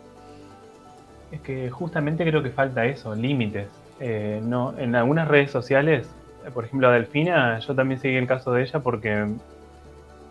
[1.32, 3.68] Es que justamente creo que falta eso, límites.
[4.00, 6.06] Eh, no, en algunas redes sociales,
[6.52, 9.26] por ejemplo a Delfina, yo también seguí el caso de ella porque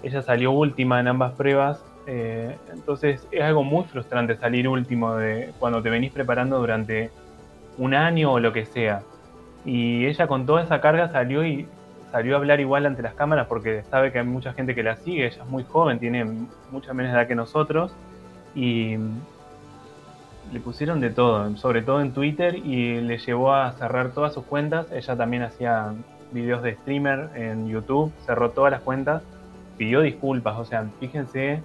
[0.04, 1.84] ella salió última en ambas pruebas.
[2.08, 7.12] eh, entonces es algo muy frustrante salir último de cuando te venís preparando durante
[7.78, 9.02] un año o lo que sea.
[9.66, 11.68] Y ella con toda esa carga salió y
[12.12, 14.96] salió a hablar igual ante las cámaras porque sabe que hay mucha gente que la
[14.96, 16.26] sigue, ella es muy joven, tiene
[16.72, 17.92] mucha menos edad que nosotros
[18.56, 18.96] y
[20.52, 24.46] le pusieron de todo, sobre todo en Twitter y le llevó a cerrar todas sus
[24.46, 24.88] cuentas.
[24.92, 25.94] Ella también hacía
[26.32, 29.24] videos de streamer en YouTube, cerró todas las cuentas,
[29.78, 31.62] pidió disculpas, o sea, fíjense,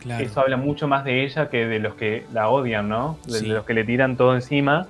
[0.00, 0.22] Claro.
[0.22, 3.16] eso habla mucho más de ella que de los que la odian, ¿no?
[3.26, 3.48] De, Sí.
[3.48, 4.86] de los que le tiran todo encima.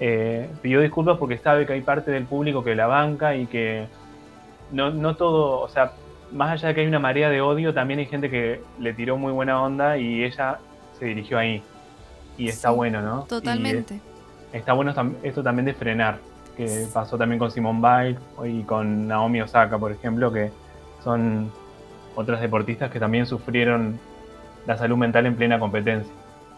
[0.00, 3.86] Eh, pidió disculpas porque sabe que hay parte del público que la banca y que
[4.70, 5.92] no, no todo, o sea,
[6.32, 9.16] más allá de que hay una marea de odio, también hay gente que le tiró
[9.16, 10.58] muy buena onda y ella
[10.98, 11.62] se dirigió ahí.
[12.40, 13.22] Y está Sí, bueno, ¿no?
[13.24, 14.00] Totalmente.
[14.52, 16.18] Y está bueno esto también de frenar,
[16.56, 20.50] que pasó también con Simone Biles y con Naomi Osaka, por ejemplo, que
[21.04, 21.52] son
[22.16, 23.98] otras deportistas que también sufrieron
[24.66, 26.12] la salud mental en plena competencia.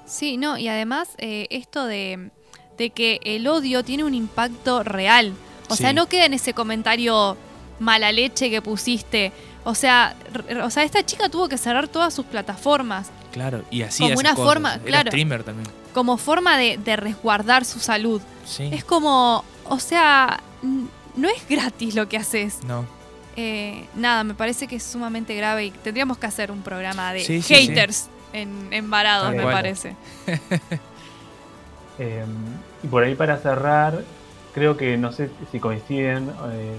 [0.04, 2.30] Sí, no, y además eh, esto de,
[2.78, 5.32] de que el odio tiene un impacto real.
[5.68, 7.36] O sea, no queda en ese comentario
[7.78, 9.32] mala leche que pusiste.
[9.64, 10.14] O sea,
[10.62, 14.34] o sea, esta chica tuvo que cerrar todas sus plataformas Claro, y así Como una
[14.34, 14.44] cosas.
[14.52, 15.10] forma, Era claro.
[15.10, 15.68] streamer también.
[15.94, 18.20] como forma de, de resguardar su salud.
[18.44, 18.68] Sí.
[18.72, 20.40] Es como, o sea,
[21.16, 22.62] no es gratis lo que haces.
[22.64, 22.84] No.
[23.36, 27.20] Eh, nada, me parece que es sumamente grave y tendríamos que hacer un programa de
[27.20, 29.96] Sí, sí, haters En, en varados, me parece.
[31.98, 32.24] Eh,
[32.82, 34.02] y por ahí para cerrar,
[34.54, 36.76] creo que no sé si coinciden, eh,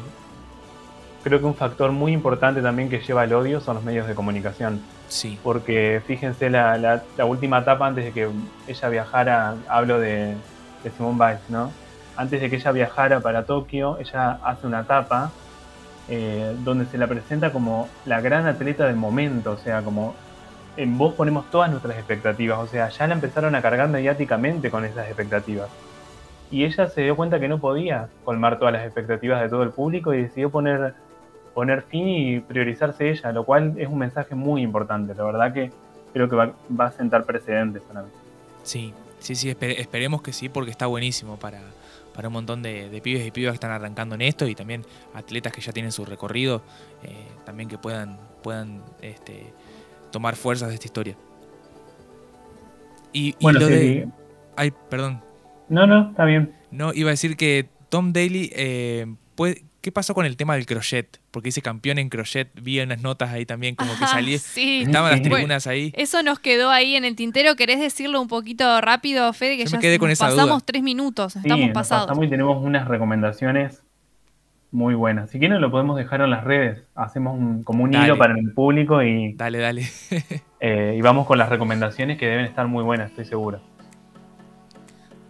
[1.23, 4.15] creo que un factor muy importante también que lleva al odio son los medios de
[4.15, 4.81] comunicación.
[5.13, 5.37] Sí.
[5.43, 8.27] Porque fíjense la, la- última etapa antes de que
[8.67, 10.35] ella viajara, hablo de,
[10.83, 11.71] de Simone Biles, ¿no?
[12.17, 15.29] Antes de que ella viajara para Tokio, ella hace una etapa
[16.09, 20.15] eh, donde se la presenta como la gran atleta del momento, o sea, como
[20.77, 24.83] en vos ponemos todas nuestras expectativas, o sea, ya la empezaron a cargar mediáticamente con
[24.83, 25.69] esas expectativas.
[26.49, 29.69] Y ella se dio cuenta que no podía colmar todas las expectativas de todo el
[29.69, 30.95] público y decidió poner,
[31.53, 35.71] poner fin y priorizarse ella, lo cual es un mensaje muy importante, la verdad que
[36.13, 38.09] creo que va, va a sentar precedentes para mí.
[38.63, 41.61] Sí, sí, sí, espe- esperemos que sí, porque está buenísimo para,
[42.15, 44.83] para un montón de, de pibes y pibas que están arrancando en esto y también
[45.13, 46.61] atletas que ya tienen su recorrido,
[47.03, 49.53] eh, también que puedan, puedan este,
[50.11, 51.15] tomar fuerzas de esta historia.
[53.11, 54.07] Y, y Bueno, lo sí, de...
[54.55, 55.21] Ay, perdón.
[55.69, 56.53] No, no, está bien.
[56.71, 60.65] No, iba a decir que Tom Daly, eh, puede- ¿qué pasó con el tema del
[60.65, 61.19] crochet?
[61.29, 63.97] Porque dice campeón en crochet, vi unas notas ahí también como que
[64.39, 64.83] sí.
[64.83, 65.29] estaban las Sí.
[65.29, 65.93] tribunas ahí.
[65.95, 67.55] Eso nos quedó ahí en el tintero.
[67.55, 69.57] ¿Querés decirlo un poquito rápido, Fede?
[69.57, 70.63] Que Yo ya me quedé con esa pasamos duda.
[70.65, 72.07] tres minutos, Sí, estamos nos pasados.
[72.07, 73.83] pasamos y tenemos unas recomendaciones
[74.71, 75.29] muy buenas.
[75.29, 78.05] Si quieren lo podemos dejar en las redes, hacemos un- como un Dale.
[78.05, 79.83] hilo para el público y, Dale, dale.
[80.61, 83.61] eh, y vamos con las recomendaciones que deben estar muy buenas, estoy seguro.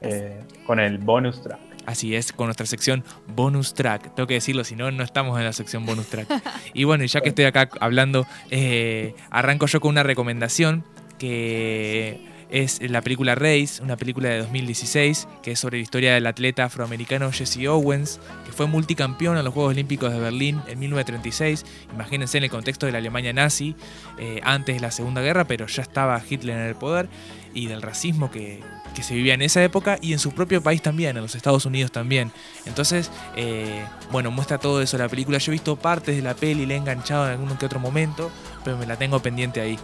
[0.02, 1.60] Eh, con el bonus track.
[1.86, 4.16] Así es, con nuestra sección bonus track.
[4.16, 6.28] Tengo que decirlo, si no, no estamos en la sección bonus track.
[6.74, 10.84] Y bueno, ya que estoy acá hablando, eh, arranco yo con una recomendación
[11.20, 16.28] que es la película Race, una película de 2016, que es sobre la historia del
[16.28, 21.66] atleta afroamericano Jesse Owens, que fue multicampeón en los Juegos Olímpicos de Berlín en 1936.
[21.94, 23.76] Imagínense en el contexto de la Alemania nazi,
[24.20, 27.10] eh, antes de la Segunda Guerra, pero ya estaba Hitler en el poder,
[27.56, 28.62] y del racismo que,
[28.94, 31.66] que se vivía en esa época y en su propio país también, en los Estados
[31.66, 32.32] Unidos también.
[32.66, 35.38] Entonces, eh, bueno, muestra todo eso la película.
[35.38, 38.32] Yo he visto partes de la peli, le he enganchado en algún que otro momento,
[38.64, 39.78] pero me la tengo pendiente ahí.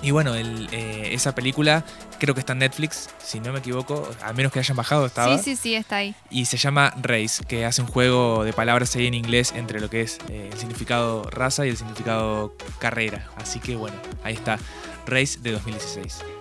[0.00, 1.84] Y bueno, el, eh, esa película
[2.20, 5.36] creo que está en Netflix, si no me equivoco, al menos que hayan bajado estaba.
[5.38, 6.14] Sí, sí, sí, está ahí.
[6.30, 9.90] Y se llama Race, que hace un juego de palabras ahí en inglés entre lo
[9.90, 13.28] que es eh, el significado raza y el significado carrera.
[13.36, 14.58] Así que bueno, ahí está,
[15.06, 16.37] Race de 2016.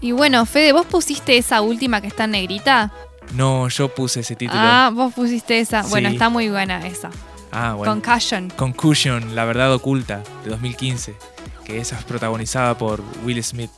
[0.00, 2.92] Y bueno, Fede, ¿vos pusiste esa última que está en negrita?
[3.34, 4.60] No, yo puse ese título.
[4.60, 5.82] Ah, vos pusiste esa.
[5.82, 7.10] Bueno, está muy buena esa.
[7.50, 7.92] Ah, bueno.
[7.94, 8.50] Concussion.
[8.56, 11.14] Concussion, la verdad oculta, de 2015,
[11.64, 13.70] que esa es protagonizada por Will Smith.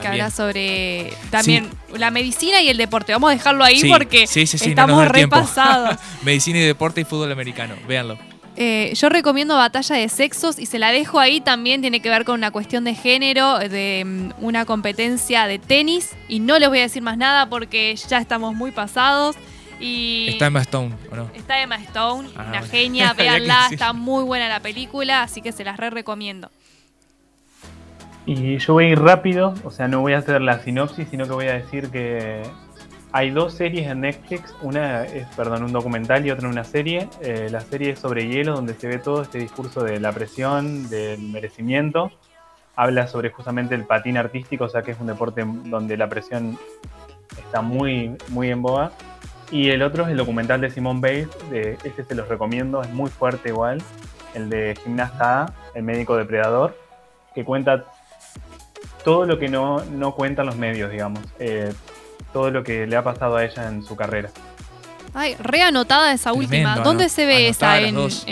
[0.00, 3.12] Que habla sobre también la medicina y el deporte.
[3.12, 5.36] Vamos a dejarlo ahí Sí, porque sí, no estamos tiempo.
[5.36, 5.98] repasados.
[6.22, 7.74] Medicina y deporte y fútbol americano.
[7.86, 8.18] Véanlo.
[8.60, 11.80] Eh, yo recomiendo Batalla de Sexos y se la dejo ahí también.
[11.80, 16.16] Tiene que ver con una cuestión de género, de mm, una competencia de tenis.
[16.26, 19.36] Y no les voy a decir más nada porque ya estamos muy pasados.
[19.78, 21.30] Y Está Emma Stone, ¿o no?
[21.36, 22.66] está Emma Stone, Ah, una bueno.
[22.68, 26.50] genia, véanla, está muy buena la película, así que se las re recomiendo.
[28.26, 31.26] Y yo voy a ir rápido, o sea, no voy a hacer la sinopsis, sino
[31.26, 32.42] que voy a decir que
[33.12, 37.08] hay dos series en Netflix, una es, perdón, un documental y otra una serie.
[37.22, 40.88] Eh, la serie es sobre hielo, donde se ve todo este discurso de la presión,
[40.90, 42.10] del merecimiento.
[42.76, 46.58] Habla sobre justamente el patín artístico, o sea, que es un deporte donde la presión
[47.38, 48.92] está muy, muy en boga.
[49.50, 52.90] Y el otro es el documental de Simone Bales, de, este se los recomiendo, es
[52.90, 53.82] muy fuerte igual,
[54.34, 56.76] el de Gimnasta el médico depredador,
[57.34, 57.86] que cuenta
[59.02, 61.20] todo lo que no, no cuentan los medios, digamos.
[61.38, 61.72] Eh,
[62.38, 64.30] todo lo que le ha pasado a ella en su carrera.
[65.12, 66.76] Ay, re anotada esa última.
[66.76, 67.80] ¿Dónde ano- se ve esa?
[67.80, 68.24] En, las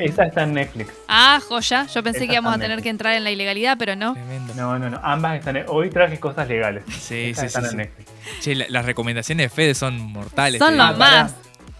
[0.00, 0.92] Esa está en Netflix.
[1.06, 1.86] Ah, joya.
[1.86, 2.82] Yo pensé Esa que íbamos a tener Netflix.
[2.82, 4.14] que entrar en la ilegalidad, pero no.
[4.14, 4.52] Tremendo.
[4.56, 4.98] No, no, no.
[5.04, 5.66] Ambas están en...
[5.68, 6.82] Hoy traje cosas legales.
[6.98, 7.76] Sí, Estas sí, están sí, en sí.
[7.76, 8.10] Netflix.
[8.40, 10.58] Che, la- las recomendaciones de Fede son mortales.
[10.58, 10.98] Son te los digo.
[10.98, 11.34] más.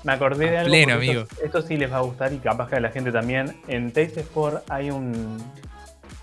[0.05, 0.71] Me acordé de algo.
[0.71, 1.23] pleno, amigo.
[1.23, 3.57] Esto, esto sí les va a gustar y capaz que a la gente también.
[3.67, 5.39] En Taste Sport hay un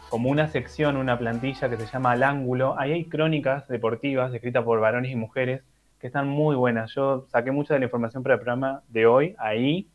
[0.09, 2.75] como una sección, una plantilla que se llama Al Ángulo.
[2.77, 5.61] Ahí hay crónicas deportivas escritas por varones y mujeres
[5.99, 6.93] que están muy buenas.
[6.95, 9.87] Yo saqué mucha de la información para el programa de hoy ahí.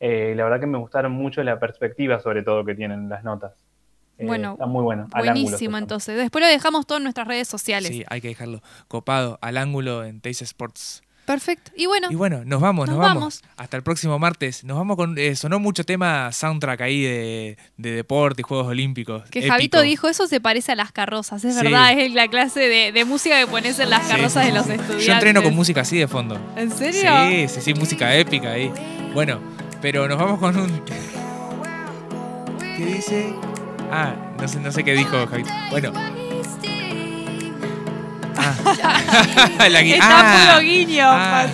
[0.00, 3.24] Eh, y la verdad que me gustaron mucho la perspectiva, sobre todo, que tienen las
[3.24, 3.52] notas.
[4.18, 5.08] Eh, Bueno, está muy bueno.
[5.12, 6.16] Al Ángulo se Buenísimo, entonces.
[6.16, 7.90] Después lo dejamos todo en nuestras redes sociales.
[7.90, 11.03] Sí, hay que dejarlo copado al ángulo en Taste Sports.
[11.24, 11.70] Perfecto.
[11.76, 13.40] Y bueno, Y bueno, nos vamos, nos, Nos vamos.
[13.40, 13.42] vamos.
[13.56, 14.62] Hasta el próximo martes.
[14.64, 15.16] Nos vamos con.
[15.18, 19.22] eh, sonó mucho tema soundtrack ahí de, de deporte y Juegos Olímpicos.
[19.30, 19.52] que Épico.
[19.54, 21.44] Javito dijo eso se parece a las carrozas.
[21.44, 21.62] Es Sí.
[21.62, 24.66] verdad, es la clase de, de música que pones en las carrozas sí, de los
[24.68, 25.06] estudiantes.
[25.06, 26.38] Yo entreno con música así de fondo.
[26.56, 27.10] ¿En serio?
[27.30, 28.70] Sí, sí, sí, música épica ahí.
[29.14, 29.40] Bueno,
[29.80, 30.82] pero nos vamos con un.
[32.76, 33.34] ¿Qué dice?
[33.90, 35.50] Ah, no sé, no sé qué dijo Javito.
[35.70, 35.92] Bueno.
[38.36, 39.68] Ah.
[39.68, 40.48] La gui- Está ah.
[40.56, 41.46] puro guiño, Ah.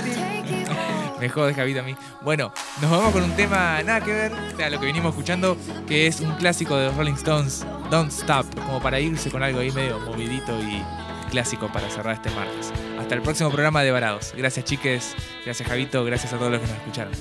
[1.20, 1.94] Me jode Javito a mí.
[2.22, 2.50] Bueno,
[2.80, 4.32] nos vamos con un tema nada que ver
[4.64, 5.54] a lo que venimos escuchando,
[5.86, 9.60] que es un clásico de los Rolling Stones, Don't Stop, como para irse con algo
[9.60, 10.82] ahí medio movidito y
[11.30, 12.72] clásico para cerrar este martes.
[12.98, 14.32] Hasta el próximo programa de Varados.
[14.34, 15.14] Gracias chiques,
[15.44, 17.12] gracias Javito, gracias a todos los que nos escucharon.